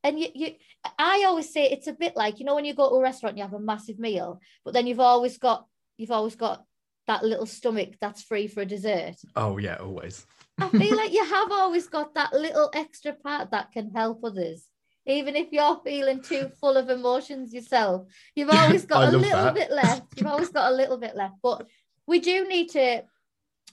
and 0.03 0.19
you, 0.19 0.27
you 0.33 0.51
i 0.97 1.23
always 1.25 1.51
say 1.51 1.65
it's 1.65 1.87
a 1.87 1.93
bit 1.93 2.15
like 2.15 2.39
you 2.39 2.45
know 2.45 2.55
when 2.55 2.65
you 2.65 2.73
go 2.73 2.89
to 2.89 2.95
a 2.95 3.01
restaurant 3.01 3.31
and 3.31 3.37
you 3.37 3.43
have 3.43 3.53
a 3.53 3.59
massive 3.59 3.99
meal 3.99 4.39
but 4.63 4.73
then 4.73 4.87
you've 4.87 4.99
always 4.99 5.37
got 5.37 5.65
you've 5.97 6.11
always 6.11 6.35
got 6.35 6.63
that 7.07 7.23
little 7.23 7.45
stomach 7.45 7.95
that's 7.99 8.23
free 8.23 8.47
for 8.47 8.61
a 8.61 8.65
dessert 8.65 9.15
oh 9.35 9.57
yeah, 9.57 9.75
always. 9.75 10.25
i 10.59 10.69
feel 10.69 10.95
like 10.95 11.11
you 11.11 11.23
have 11.25 11.51
always 11.51 11.87
got 11.87 12.13
that 12.13 12.33
little 12.33 12.69
extra 12.73 13.13
part 13.13 13.51
that 13.51 13.71
can 13.71 13.91
help 13.91 14.23
others 14.23 14.68
even 15.05 15.35
if 15.35 15.51
you're 15.51 15.81
feeling 15.83 16.21
too 16.21 16.49
full 16.59 16.77
of 16.77 16.89
emotions 16.89 17.53
yourself 17.53 18.07
you've 18.35 18.49
always 18.53 18.85
got 18.85 19.13
a 19.13 19.17
little 19.17 19.43
that. 19.43 19.55
bit 19.55 19.71
left 19.71 20.03
you've 20.15 20.27
always 20.27 20.49
got 20.49 20.71
a 20.71 20.75
little 20.75 20.97
bit 20.97 21.15
left 21.15 21.35
but 21.41 21.65
we 22.07 22.19
do 22.19 22.47
need 22.47 22.69
to 22.69 23.03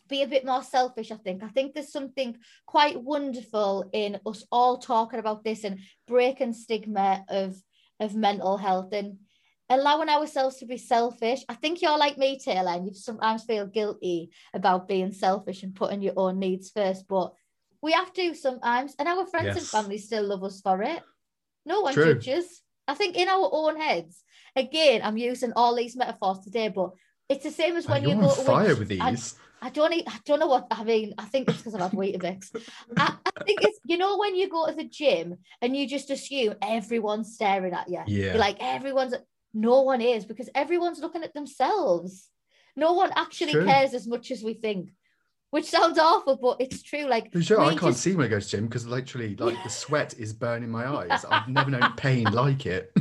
be 0.09 0.23
a 0.23 0.29
bit 0.29 0.45
more 0.45 0.63
selfish 0.63 1.11
i 1.11 1.17
think 1.17 1.43
i 1.43 1.49
think 1.49 1.75
there's 1.75 1.91
something 1.91 2.37
quite 2.67 3.01
wonderful 3.01 3.89
in 3.93 4.19
us 4.27 4.45
all 4.53 4.79
talking 4.79 5.19
about 5.19 5.43
this 5.43 5.65
and 5.65 5.81
breaking 6.07 6.53
stigma 6.53 7.25
of 7.29 7.57
of 7.99 8.15
mental 8.15 8.57
health 8.57 8.93
and 8.93 9.19
allowing 9.69 10.09
ourselves 10.09 10.57
to 10.57 10.67
be 10.67 10.79
selfish. 10.79 11.45
I 11.49 11.55
think 11.55 11.83
you're 11.83 11.99
like 11.99 12.19
me, 12.19 12.39
Taylor, 12.39 12.73
and 12.73 12.87
you 12.87 12.95
sometimes 12.95 13.45
feel 13.45 13.67
guilty 13.67 14.31
about 14.55 14.89
being 14.89 15.13
selfish 15.13 15.63
and 15.63 15.75
putting 15.75 16.03
your 16.03 16.15
own 16.17 16.39
needs 16.39 16.71
first, 16.71 17.07
but 17.09 17.33
we 17.83 17.93
have 17.93 18.13
to 18.15 18.35
sometimes, 18.35 18.95
and 18.99 19.09
our 19.09 19.27
friends 19.27 19.57
and 19.57 19.67
family 19.67 19.99
still 19.99 20.25
love 20.25 20.43
us 20.45 20.61
for 20.61 20.83
it. 20.83 21.03
No 21.67 21.81
one 21.81 21.93
True. 21.93 22.15
judges. 22.15 22.63
I 22.89 22.95
think 22.95 23.17
in 23.17 23.29
our 23.29 23.49
own 23.53 23.79
heads, 23.81 24.23
again, 24.55 25.01
I'm 25.03 25.17
using 25.19 25.53
all 25.57 25.75
these 25.75 25.97
metaphors 25.97 26.39
today, 26.39 26.69
but 26.69 26.93
it's 27.29 27.43
the 27.45 27.51
same 27.51 27.77
as 27.77 27.87
when 27.89 28.07
on 28.07 28.21
go 28.21 28.35
to 28.35 28.41
fire 28.43 28.77
with 28.77 28.91
I- 29.01 29.11
these. 29.11 29.35
I 29.63 29.71
don't 29.71 29.93
I 29.93 30.19
don't 30.27 30.39
know 30.39 30.47
what 30.49 30.67
I 30.71 30.85
mean. 30.85 31.15
I 31.19 31.25
think 31.25 31.49
it's 31.49 31.59
because 31.59 31.75
I've 31.75 31.81
had 31.81 31.93
Weetabix. 31.93 32.55
I, 32.97 33.17
I 33.39 33.45
think 33.45 33.63
it's 33.63 33.81
you 33.87 33.97
know 33.97 34.19
when 34.19 34.37
you 34.37 34.49
go 34.51 34.67
to 34.69 34.75
the 34.75 34.85
gym 34.85 35.39
and 35.63 35.75
you 35.75 35.89
just 35.89 36.11
assume 36.11 36.55
everyone's 36.63 37.35
staring 37.35 37.73
at 37.73 37.89
you. 37.89 38.03
Yeah. 38.07 38.25
You're 38.33 38.37
like 38.37 38.59
everyone's 38.61 39.15
no 39.55 39.81
one 39.81 40.03
is 40.03 40.27
because 40.27 40.51
everyone's 40.55 41.01
looking 41.01 41.25
at 41.25 41.33
themselves. 41.33 42.29
No 42.77 42.93
one 42.93 43.11
actually 43.17 43.53
True. 43.53 43.65
cares 43.65 43.95
as 43.95 44.07
much 44.07 44.31
as 44.31 44.45
we 44.45 44.53
think. 44.55 44.91
Which 45.57 45.65
sounds 45.71 45.99
awful, 45.99 46.37
but 46.37 46.59
it's 46.61 46.83
true. 46.83 47.07
Like 47.07 47.33
For 47.33 47.43
sure, 47.43 47.59
I 47.59 47.71
can't 47.71 47.81
just- 47.95 48.03
see 48.03 48.15
when 48.15 48.27
I 48.27 48.29
go 48.29 48.39
to 48.39 48.47
gym 48.47 48.67
because 48.67 48.87
literally, 48.87 49.35
like 49.37 49.57
the 49.65 49.71
sweat 49.71 50.13
is 50.19 50.35
burning 50.35 50.69
my 50.71 50.87
eyes. 50.87 51.25
I've 51.25 51.49
never 51.49 51.71
known 51.71 51.95
pain 51.97 52.25
like 52.25 52.67
it. 52.67 52.93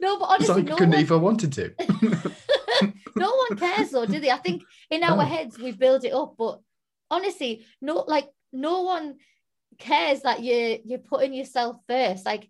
no, 0.00 0.18
but 0.18 0.26
honestly, 0.26 0.56
like 0.56 0.66
I 0.66 0.68
no 0.68 0.76
couldn't 0.76 0.90
one, 0.90 1.00
if 1.00 1.10
I 1.12 1.16
wanted 1.16 1.52
to. 1.54 1.74
no 3.16 3.34
one 3.48 3.56
cares 3.56 3.90
though, 3.92 4.04
do 4.04 4.20
they? 4.20 4.30
I 4.30 4.36
think 4.36 4.62
in 4.90 5.02
our 5.04 5.16
No. 5.16 5.22
heads 5.24 5.58
we 5.58 5.72
build 5.72 6.04
it 6.04 6.12
up, 6.12 6.34
but 6.38 6.60
honestly, 7.10 7.64
no, 7.80 8.04
like 8.06 8.28
no 8.52 8.82
one 8.82 9.16
cares 9.78 10.20
that 10.20 10.42
you 10.42 10.80
you're 10.84 10.98
putting 10.98 11.32
yourself 11.32 11.78
first. 11.88 12.26
Like 12.26 12.46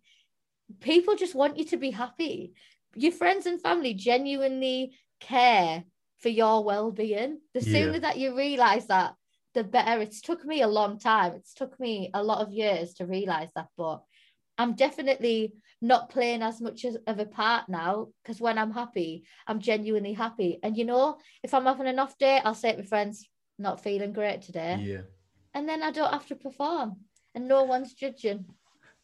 people 0.80 1.14
just 1.14 1.36
want 1.36 1.56
you 1.56 1.66
to 1.66 1.76
be 1.76 1.92
happy. 1.92 2.52
Your 2.96 3.12
friends 3.12 3.46
and 3.46 3.62
family 3.62 3.94
genuinely 3.94 4.98
care 5.20 5.84
for 6.18 6.28
your 6.28 6.64
well-being. 6.64 7.40
The 7.54 7.60
Yeah. 7.60 7.72
sooner 7.72 8.00
that 8.00 8.18
you 8.18 8.36
realize 8.36 8.86
that, 8.86 9.14
the 9.54 9.64
better. 9.64 10.00
It's 10.00 10.20
took 10.20 10.44
me 10.44 10.62
a 10.62 10.68
long 10.68 10.98
time. 10.98 11.34
It's 11.34 11.54
took 11.54 11.78
me 11.80 12.10
a 12.14 12.22
lot 12.22 12.40
of 12.46 12.52
years 12.52 12.94
to 12.94 13.06
realize 13.06 13.50
that, 13.54 13.68
but 13.76 14.02
I'm 14.58 14.74
definitely 14.74 15.54
not 15.80 16.10
playing 16.10 16.42
as 16.42 16.60
much 16.60 16.84
as, 16.84 16.96
of 17.06 17.18
a 17.20 17.26
part 17.26 17.68
now 17.68 18.08
because 18.22 18.40
when 18.40 18.58
I'm 18.58 18.72
happy, 18.72 19.24
I'm 19.46 19.60
genuinely 19.60 20.12
happy. 20.12 20.58
And 20.62 20.76
you 20.76 20.84
know, 20.84 21.18
if 21.42 21.54
I'm 21.54 21.64
having 21.64 21.86
an 21.86 21.98
off 22.00 22.18
day, 22.18 22.40
I'll 22.44 22.54
say 22.54 22.72
to 22.72 22.78
my 22.78 22.84
friends, 22.84 23.28
not 23.58 23.82
feeling 23.82 24.12
great 24.12 24.42
today. 24.42 24.76
yeah. 24.80 25.02
And 25.54 25.68
then 25.68 25.82
I 25.82 25.90
don't 25.92 26.12
have 26.12 26.26
to 26.26 26.36
perform 26.36 26.96
and 27.34 27.48
no 27.48 27.64
one's 27.64 27.94
judging. 27.94 28.46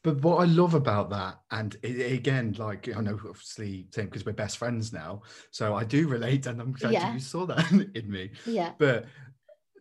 But 0.05 0.21
what 0.21 0.37
I 0.37 0.45
love 0.45 0.75
about 0.75 1.09
that, 1.11 1.41
and 1.51 1.77
it, 1.83 2.13
again, 2.13 2.55
like 2.59 2.95
I 2.95 3.01
know, 3.01 3.19
obviously, 3.27 3.87
same 3.91 4.05
because 4.05 4.27
we're 4.27 4.33
best 4.33 4.59
friends 4.59 4.93
now, 4.93 5.23
so 5.51 5.75
I 5.75 5.83
do 5.85 6.07
relate, 6.07 6.47
and 6.47 6.61
I'm 6.61 6.73
glad 6.73 6.93
Yeah. 6.93 7.13
you 7.15 7.19
saw 7.21 7.47
that 7.47 7.73
in 7.95 8.11
me. 8.11 8.31
Yeah. 8.45 8.73
But 8.79 9.07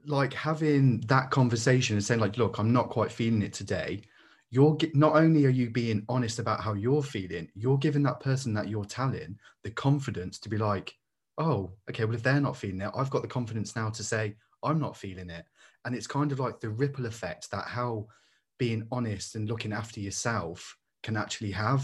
like 0.06 0.34
having 0.34 1.02
that 1.02 1.30
conversation 1.30 1.98
and 1.98 2.04
saying, 2.04 2.22
like, 2.22 2.38
look, 2.38 2.58
I'm 2.58 2.72
not 2.72 2.90
quite 2.90 3.12
feeling 3.12 3.42
it 3.42 3.52
today. 3.54 4.02
You're 4.50 4.78
not 4.94 5.16
only 5.16 5.46
are 5.46 5.50
you 5.50 5.70
being 5.70 6.06
honest 6.08 6.40
about 6.40 6.62
how 6.62 6.74
you're 6.74 7.04
feeling, 7.04 7.50
you're 7.54 7.78
giving 7.78 8.04
that 8.04 8.22
person 8.22 8.54
that 8.54 8.70
you're 8.70 8.86
telling 8.86 9.38
the 9.64 9.72
confidence 9.72 10.40
to 10.40 10.50
be 10.50 10.58
like, 10.58 10.94
oh, 11.38 11.72
okay, 11.90 12.06
well, 12.06 12.16
if 12.16 12.24
they're 12.24 12.40
not 12.40 12.56
feeling 12.56 12.80
it, 12.82 12.92
I've 12.96 13.10
got 13.10 13.24
the 13.24 13.28
confidence 13.28 13.76
now 13.76 13.90
to 13.90 14.04
say 14.04 14.36
I'm 14.64 14.80
not 14.80 14.96
feeling 14.96 15.30
it, 15.30 15.46
and 15.84 15.94
it's 15.94 16.08
kind 16.08 16.32
of 16.32 16.40
like 16.40 16.62
the 16.62 16.70
ripple 16.70 17.08
effect 17.08 17.52
that 17.52 17.66
how 17.66 18.08
being 18.64 18.88
honest 18.98 19.36
and 19.36 19.50
looking 19.50 19.74
after 19.74 20.00
yourself 20.00 20.78
can 21.06 21.18
actually 21.18 21.52
have. 21.52 21.84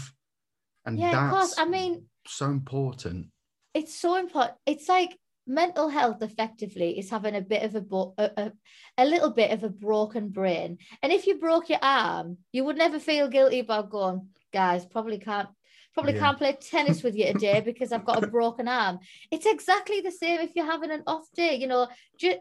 And 0.86 0.98
Yeah, 0.98 1.24
of 1.26 1.30
course. 1.30 1.58
I 1.58 1.66
mean, 1.66 2.06
so 2.26 2.46
important. 2.46 3.26
it's 3.74 3.94
so 3.94 4.16
important. 4.16 4.54
It's 4.64 4.88
like 4.88 5.12
mental 5.46 5.88
health 5.90 6.22
effectively 6.22 6.98
is 6.98 7.10
having 7.10 7.34
a 7.36 7.42
bit 7.52 7.62
of 7.64 7.74
a, 7.74 7.82
bo- 7.82 8.14
a, 8.16 8.30
a 8.42 8.52
a 8.96 9.04
little 9.04 9.32
bit 9.40 9.50
of 9.50 9.62
a 9.62 9.68
broken 9.88 10.28
brain. 10.30 10.78
And 11.02 11.12
if 11.12 11.26
you 11.26 11.34
broke 11.38 11.68
your 11.68 11.80
arm, 11.82 12.38
you 12.54 12.64
would 12.64 12.78
never 12.78 12.98
feel 12.98 13.28
guilty 13.28 13.60
about 13.60 13.90
going, 13.90 14.28
guys, 14.60 14.86
probably 14.86 15.18
can't 15.18 15.50
probably 15.92 16.14
Yeah. 16.14 16.20
can't 16.24 16.38
play 16.38 16.56
tennis 16.74 17.02
with 17.02 17.14
you 17.14 17.26
today 17.26 17.60
because 17.70 17.92
I've 17.92 18.06
got 18.10 18.24
a 18.24 18.28
broken 18.38 18.68
arm. 18.68 19.00
It's 19.30 19.46
exactly 19.46 20.00
the 20.00 20.16
same 20.22 20.40
if 20.40 20.52
you're 20.56 20.72
having 20.74 20.92
an 20.96 21.02
off 21.06 21.26
day, 21.34 21.56
you 21.62 21.66
know, 21.66 21.88
just 22.18 22.38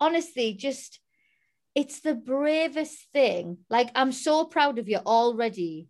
honestly, 0.00 0.48
just 0.54 0.98
it's 1.74 2.00
the 2.00 2.14
bravest 2.14 3.06
thing. 3.12 3.58
Like 3.70 3.90
I'm 3.94 4.12
so 4.12 4.44
proud 4.44 4.78
of 4.78 4.88
you 4.88 4.98
already. 4.98 5.88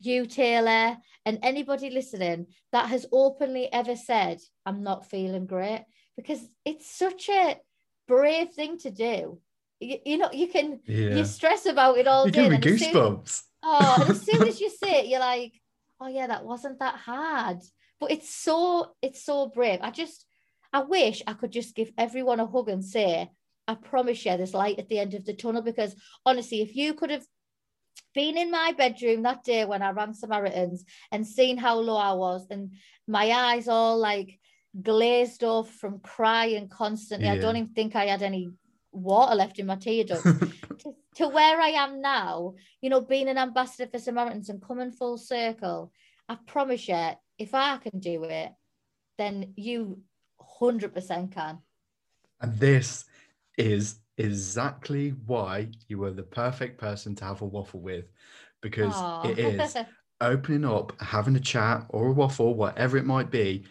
You, 0.00 0.26
Taylor, 0.26 0.98
and 1.24 1.38
anybody 1.42 1.88
listening 1.88 2.48
that 2.72 2.88
has 2.88 3.06
openly 3.10 3.72
ever 3.72 3.96
said, 3.96 4.38
I'm 4.66 4.82
not 4.82 5.08
feeling 5.08 5.46
great, 5.46 5.84
because 6.16 6.40
it's 6.64 6.90
such 6.90 7.28
a 7.30 7.56
brave 8.06 8.50
thing 8.50 8.76
to 8.80 8.90
do. 8.90 9.40
You, 9.80 9.98
you 10.04 10.18
know, 10.18 10.30
you 10.32 10.48
can 10.48 10.80
Yeah. 10.86 11.14
you 11.16 11.24
stress 11.24 11.64
about 11.66 11.96
it 11.96 12.06
all 12.06 12.26
You 12.26 12.32
day. 12.32 12.40
give 12.42 12.50
me 12.50 12.56
and 12.56 12.80
soon- 12.80 12.92
goosebumps. 12.92 13.42
Oh, 13.66 13.96
and 14.02 14.10
as 14.10 14.20
soon 14.20 14.46
as 14.46 14.60
you 14.60 14.68
say 14.82 15.00
it, 15.00 15.06
you're 15.06 15.20
like, 15.20 15.54
oh 15.98 16.08
yeah, 16.08 16.26
that 16.26 16.44
wasn't 16.44 16.80
that 16.80 16.96
hard. 16.96 17.60
But 17.98 18.10
it's 18.10 18.28
so 18.28 18.94
it's 19.00 19.24
so 19.24 19.46
brave. 19.48 19.78
I 19.80 19.90
just 19.90 20.26
I 20.70 20.80
wish 20.82 21.22
I 21.26 21.32
could 21.32 21.50
just 21.52 21.74
give 21.74 21.90
everyone 21.96 22.40
a 22.40 22.46
hug 22.46 22.68
and 22.68 22.84
say, 22.84 23.30
I 23.66 23.74
promise 23.74 24.24
you 24.24 24.36
there's 24.36 24.54
light 24.54 24.78
at 24.78 24.88
the 24.88 24.98
end 24.98 25.14
of 25.14 25.24
the 25.24 25.34
tunnel. 25.34 25.62
Because 25.62 25.94
honestly, 26.24 26.60
if 26.62 26.76
you 26.76 26.94
could 26.94 27.10
have 27.10 27.26
been 28.14 28.36
in 28.36 28.50
my 28.50 28.72
bedroom 28.76 29.22
that 29.22 29.44
day 29.44 29.64
when 29.64 29.82
I 29.82 29.90
ran 29.90 30.14
Samaritans 30.14 30.84
and 31.10 31.26
seen 31.26 31.56
how 31.56 31.76
low 31.76 31.96
I 31.96 32.12
was, 32.12 32.46
and 32.50 32.72
my 33.06 33.30
eyes 33.30 33.68
all 33.68 33.98
like 33.98 34.38
glazed 34.80 35.44
off 35.44 35.70
from 35.70 36.00
crying 36.00 36.68
constantly. 36.68 37.28
I 37.28 37.38
don't 37.38 37.56
even 37.56 37.70
think 37.70 37.94
I 37.94 38.06
had 38.06 38.22
any 38.22 38.50
water 38.92 39.34
left 39.34 39.58
in 39.58 39.66
my 39.66 39.76
tear 39.76 40.04
ducts 40.04 40.22
to, 40.78 40.94
to 41.16 41.28
where 41.28 41.60
I 41.60 41.70
am 41.70 42.00
now, 42.00 42.54
you 42.80 42.90
know, 42.90 43.00
being 43.00 43.28
an 43.28 43.38
ambassador 43.38 43.90
for 43.90 43.98
Samaritans 43.98 44.48
and 44.48 44.62
coming 44.62 44.90
full 44.90 45.18
circle, 45.18 45.92
I 46.28 46.36
promise 46.46 46.88
you, 46.88 47.10
if 47.38 47.54
I 47.54 47.76
can 47.78 47.98
do 48.00 48.24
it, 48.24 48.52
then 49.18 49.52
you 49.56 50.00
100% 50.60 51.32
can. 51.32 51.58
And 52.40 52.58
this 52.58 53.04
is 53.58 54.00
exactly 54.18 55.10
why 55.26 55.68
you 55.88 55.98
were 55.98 56.12
the 56.12 56.22
perfect 56.22 56.78
person 56.78 57.14
to 57.16 57.24
have 57.24 57.42
a 57.42 57.46
waffle 57.46 57.80
with 57.80 58.06
because 58.62 58.92
Aw. 58.94 59.28
it 59.28 59.38
is 59.38 59.76
opening 60.20 60.64
up, 60.64 60.98
having 61.00 61.36
a 61.36 61.40
chat 61.40 61.84
or 61.90 62.08
a 62.08 62.12
waffle, 62.12 62.54
whatever 62.54 62.96
it 62.96 63.04
might 63.04 63.30
be, 63.30 63.64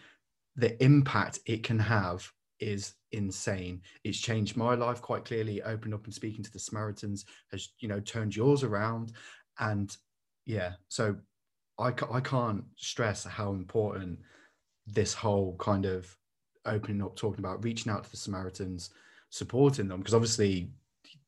the 0.56 0.82
impact 0.82 1.40
it 1.46 1.62
can 1.62 1.78
have 1.78 2.30
is 2.60 2.94
insane. 3.12 3.82
It's 4.04 4.18
changed 4.18 4.56
my 4.56 4.74
life 4.74 5.02
quite 5.02 5.24
clearly. 5.24 5.62
Opening 5.62 5.94
up 5.94 6.04
and 6.04 6.14
speaking 6.14 6.44
to 6.44 6.52
the 6.52 6.58
Samaritans 6.58 7.24
has, 7.50 7.70
you 7.80 7.88
know, 7.88 8.00
turned 8.00 8.36
yours 8.36 8.62
around. 8.62 9.12
And 9.58 9.94
yeah, 10.46 10.74
so 10.88 11.16
I, 11.78 11.92
I 12.10 12.20
can't 12.20 12.64
stress 12.76 13.24
how 13.24 13.50
important 13.50 14.20
this 14.86 15.12
whole 15.14 15.56
kind 15.58 15.86
of 15.86 16.16
opening 16.66 17.02
up, 17.02 17.16
talking 17.16 17.40
about 17.40 17.64
reaching 17.64 17.90
out 17.90 18.04
to 18.04 18.10
the 18.10 18.16
Samaritans, 18.16 18.90
supporting 19.34 19.88
them, 19.88 19.98
because 19.98 20.14
obviously 20.14 20.70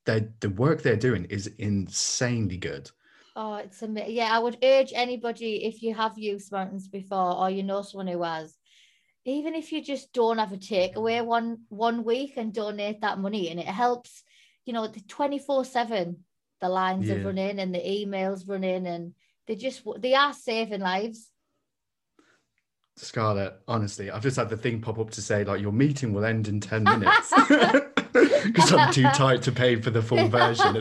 the 0.05 0.55
work 0.57 0.81
they're 0.81 0.97
doing 0.97 1.25
is 1.25 1.49
insanely 1.59 2.57
good. 2.57 2.89
Oh, 3.35 3.57
it's 3.57 3.83
amazing. 3.83 4.15
Yeah, 4.15 4.31
I 4.31 4.39
would 4.39 4.59
urge 4.63 4.93
anybody 4.95 5.65
if 5.65 5.83
you 5.83 5.93
have 5.95 6.17
used 6.17 6.47
Samaritans 6.47 6.87
before 6.87 7.37
or 7.37 7.51
you 7.51 7.65
know 7.65 7.83
someone 7.83 8.07
who 8.07 8.23
has, 8.23 8.57
even 9.25 9.57
if 9.57 9.73
you 9.73 9.83
just 9.83 10.13
don't 10.13 10.39
have 10.39 10.53
a 10.53 10.57
takeaway 10.57 11.25
one 11.25 11.63
one 11.69 12.05
week 12.05 12.35
and 12.37 12.55
donate 12.55 13.01
that 13.01 13.19
money, 13.19 13.51
and 13.51 13.59
it 13.59 13.67
helps, 13.67 14.23
you 14.65 14.73
know, 14.73 14.87
the 14.87 15.01
24-7, 15.01 16.17
the 16.61 16.69
lines 16.69 17.11
are 17.11 17.19
Yeah. 17.19 17.25
running 17.25 17.59
and 17.59 17.75
the 17.75 17.81
emails 17.81 18.49
running 18.49 18.87
and 18.87 19.15
they 19.49 19.57
just 19.57 19.83
they 19.99 20.15
are 20.15 20.33
saving 20.33 20.81
lives. 20.81 21.33
Scarlett, 22.97 23.61
honestly, 23.69 24.11
I've 24.11 24.23
just 24.23 24.37
had 24.37 24.49
the 24.49 24.57
thing 24.57 24.81
pop 24.81 24.99
up 24.99 25.11
to 25.11 25.21
say 25.21 25.45
like 25.45 25.61
your 25.61 25.73
meeting 25.73 26.15
will 26.15 26.25
end 26.25 26.49
in 26.49 26.61
10 26.61 26.85
minutes 27.01 27.33
because 28.45 28.73
I'm 28.73 28.93
too 28.93 29.03
tight 29.15 29.43
to 29.43 29.53
pay 29.53 29.77
for 29.77 29.91
the 29.91 30.03
full 30.03 30.29
version. 30.29 30.81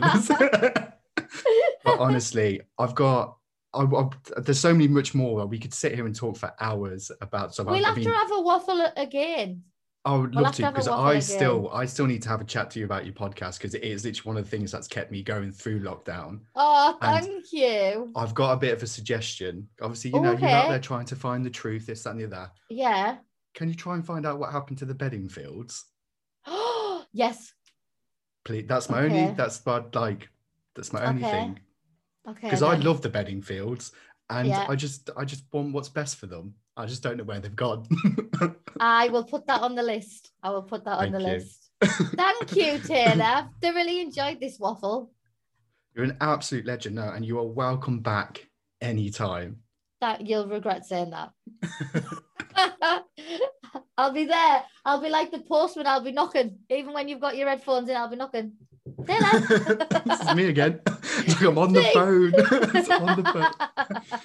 but 1.84 1.98
honestly, 1.98 2.60
I've 2.78 2.94
got, 2.94 3.36
I, 3.74 3.82
I, 3.82 4.08
there's 4.40 4.60
so 4.60 4.72
many 4.72 4.88
much 4.88 5.14
more. 5.14 5.46
We 5.46 5.58
could 5.58 5.74
sit 5.74 5.94
here 5.94 6.06
and 6.06 6.14
talk 6.14 6.36
for 6.36 6.52
hours 6.60 7.10
about 7.20 7.54
some. 7.54 7.66
We'll 7.66 7.84
I 7.84 7.88
have 7.88 7.96
mean, 7.96 8.06
to 8.06 8.12
have 8.12 8.30
a 8.32 8.40
waffle 8.40 8.86
again. 8.96 9.62
I 10.04 10.14
would 10.14 10.36
we'll 10.36 10.44
love 10.44 10.52
to 10.52 10.58
to 10.58 10.64
have 10.66 10.74
a 10.74 10.76
because 10.76 10.88
I 10.88 11.10
again. 11.12 11.22
still, 11.22 11.68
I 11.72 11.84
still 11.84 12.06
need 12.06 12.22
to 12.22 12.28
have 12.28 12.40
a 12.40 12.44
chat 12.44 12.70
to 12.70 12.78
you 12.78 12.84
about 12.84 13.04
your 13.04 13.14
podcast 13.14 13.58
because 13.58 13.74
it 13.74 13.82
is 13.82 14.04
literally 14.04 14.28
one 14.28 14.36
of 14.36 14.44
the 14.44 14.50
things 14.50 14.70
that's 14.70 14.86
kept 14.86 15.10
me 15.10 15.20
going 15.22 15.50
through 15.50 15.80
lockdown. 15.80 16.42
Oh, 16.54 16.96
And- 17.02 17.26
thank 17.26 17.52
you. 17.52 18.12
I've 18.14 18.32
got 18.32 18.52
a 18.52 18.56
bit 18.56 18.72
of 18.72 18.82
a 18.84 18.86
suggestion. 18.86 19.68
Obviously, 19.82 20.12
you 20.12 20.18
Oh, 20.18 20.22
know, 20.22 20.32
you're 20.32 20.48
out 20.48 20.68
there 20.68 20.78
trying 20.78 21.06
to 21.06 21.16
find 21.16 21.44
the 21.44 21.50
truth, 21.50 21.86
this, 21.86 22.04
that, 22.04 22.10
and 22.10 22.20
the 22.20 22.26
other. 22.26 22.50
Yeah. 22.70 23.16
Can 23.54 23.68
you 23.68 23.74
try 23.74 23.94
and 23.94 24.06
find 24.06 24.24
out 24.26 24.38
what 24.38 24.52
happened 24.52 24.78
to 24.78 24.84
the 24.84 24.94
Bedingfields? 24.94 25.82
Yes. 27.12 27.52
Please, 28.44 28.66
that's 28.66 28.88
my 28.88 29.02
only. 29.02 29.32
That's 29.34 29.64
my 29.66 29.82
like. 29.94 30.28
That's 30.74 30.92
my 30.92 31.04
only 31.06 31.22
Okay. 31.24 31.30
thing 31.30 31.60
Okay. 32.28 32.40
because 32.46 32.62
I 32.62 32.76
love 32.76 33.00
the 33.02 33.10
Bedingfields, 33.10 33.92
and 34.30 34.48
Yeah. 34.48 34.66
I 34.68 34.76
just 34.76 35.10
I 35.16 35.24
just 35.24 35.44
want 35.52 35.72
what's 35.72 35.88
best 35.88 36.16
for 36.16 36.26
them. 36.26 36.54
I 36.76 36.86
just 36.86 37.02
don't 37.02 37.16
know 37.16 37.24
where 37.24 37.40
they've 37.40 37.56
gone. 37.56 37.86
I 38.80 39.08
will 39.08 39.24
put 39.24 39.46
that 39.46 39.62
on 39.62 39.74
the 39.74 39.82
list. 39.82 40.30
I 40.42 40.50
will 40.50 40.62
put 40.62 40.84
that 40.84 40.98
on 40.98 41.10
the 41.12 41.18
you. 41.20 41.26
list. 41.26 41.70
Thank 41.82 42.54
you, 42.54 42.78
Taylor. 42.84 43.24
I've 43.24 43.46
thoroughly 43.62 44.00
enjoyed 44.00 44.38
this 44.40 44.58
waffle. 44.58 45.10
You're 45.94 46.04
an 46.04 46.18
absolute 46.20 46.66
legend 46.66 46.96
now, 46.96 47.12
and 47.14 47.24
you 47.24 47.38
are 47.38 47.46
welcome 47.46 48.00
back 48.00 48.46
anytime. 48.82 49.62
That 50.02 50.26
you'll 50.26 50.46
regret 50.48 50.84
saying 50.84 51.10
that. 51.10 51.32
I'll 53.98 54.12
be 54.12 54.24
there. 54.24 54.62
I'll 54.84 55.00
be 55.00 55.08
like 55.08 55.30
the 55.30 55.40
postman. 55.40 55.86
I'll 55.86 56.00
be 56.00 56.12
knocking, 56.12 56.58
even 56.70 56.92
when 56.92 57.08
you've 57.08 57.20
got 57.20 57.36
your 57.36 57.48
headphones 57.48 57.88
in. 57.88 57.96
I'll 57.96 58.08
be 58.08 58.16
knocking. 58.16 58.52
Taylor. 59.06 59.40
this 60.04 60.20
is 60.20 60.34
me 60.34 60.46
again. 60.46 60.80
Look, 61.28 61.40
I'm 61.40 61.58
on 61.58 61.72
the 61.72 61.82
phone. 61.92 62.34
On 63.08 63.22
the 63.22 63.50
phone. 64.02 64.20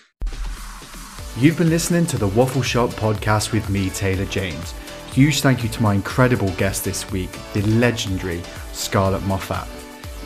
You've 1.37 1.57
been 1.57 1.69
listening 1.69 2.05
to 2.07 2.17
the 2.17 2.27
Waffle 2.27 2.61
Shop 2.61 2.89
podcast 2.91 3.53
with 3.53 3.69
me, 3.69 3.89
Taylor 3.89 4.25
James. 4.25 4.73
Huge 5.13 5.41
thank 5.41 5.63
you 5.63 5.69
to 5.69 5.81
my 5.81 5.93
incredible 5.93 6.49
guest 6.51 6.85
this 6.85 7.09
week, 7.11 7.31
the 7.53 7.61
legendary 7.63 8.41
Scarlett 8.71 9.21
Moffatt. 9.23 9.67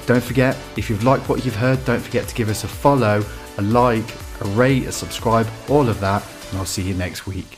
Don't 0.05 0.23
forget, 0.23 0.55
if 0.77 0.89
you've 0.89 1.03
liked 1.03 1.27
what 1.29 1.45
you've 1.45 1.55
heard, 1.55 1.83
don't 1.85 2.01
forget 2.01 2.27
to 2.27 2.35
give 2.35 2.49
us 2.49 2.63
a 2.63 2.67
follow, 2.67 3.23
a 3.57 3.61
like, 3.61 4.05
a 4.41 4.45
rate, 4.49 4.85
a 4.85 4.91
subscribe, 4.91 5.47
all 5.69 5.87
of 5.89 5.99
that, 6.01 6.23
and 6.49 6.59
I'll 6.59 6.65
see 6.65 6.83
you 6.83 6.93
next 6.93 7.25
week. 7.25 7.57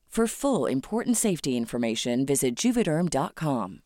For 0.11 0.27
full 0.27 0.65
important 0.65 1.15
safety 1.15 1.55
information, 1.55 2.25
visit 2.25 2.57
juvederm.com. 2.57 3.81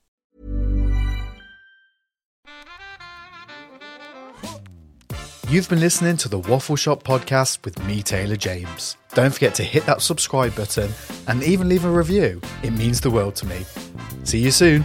You've 5.47 5.69
been 5.69 5.79
listening 5.79 6.17
to 6.17 6.27
the 6.27 6.39
Waffle 6.39 6.75
Shop 6.75 7.03
podcast 7.03 7.63
with 7.63 7.77
me, 7.85 8.01
Taylor 8.01 8.35
James. 8.35 8.97
Don't 9.13 9.31
forget 9.31 9.53
to 9.55 9.63
hit 9.63 9.85
that 9.85 10.01
subscribe 10.01 10.55
button 10.55 10.91
and 11.27 11.43
even 11.43 11.69
leave 11.69 11.85
a 11.85 11.91
review. 11.91 12.41
It 12.63 12.71
means 12.71 12.99
the 12.99 13.11
world 13.11 13.35
to 13.35 13.45
me. 13.45 13.63
See 14.23 14.39
you 14.39 14.49
soon. 14.49 14.83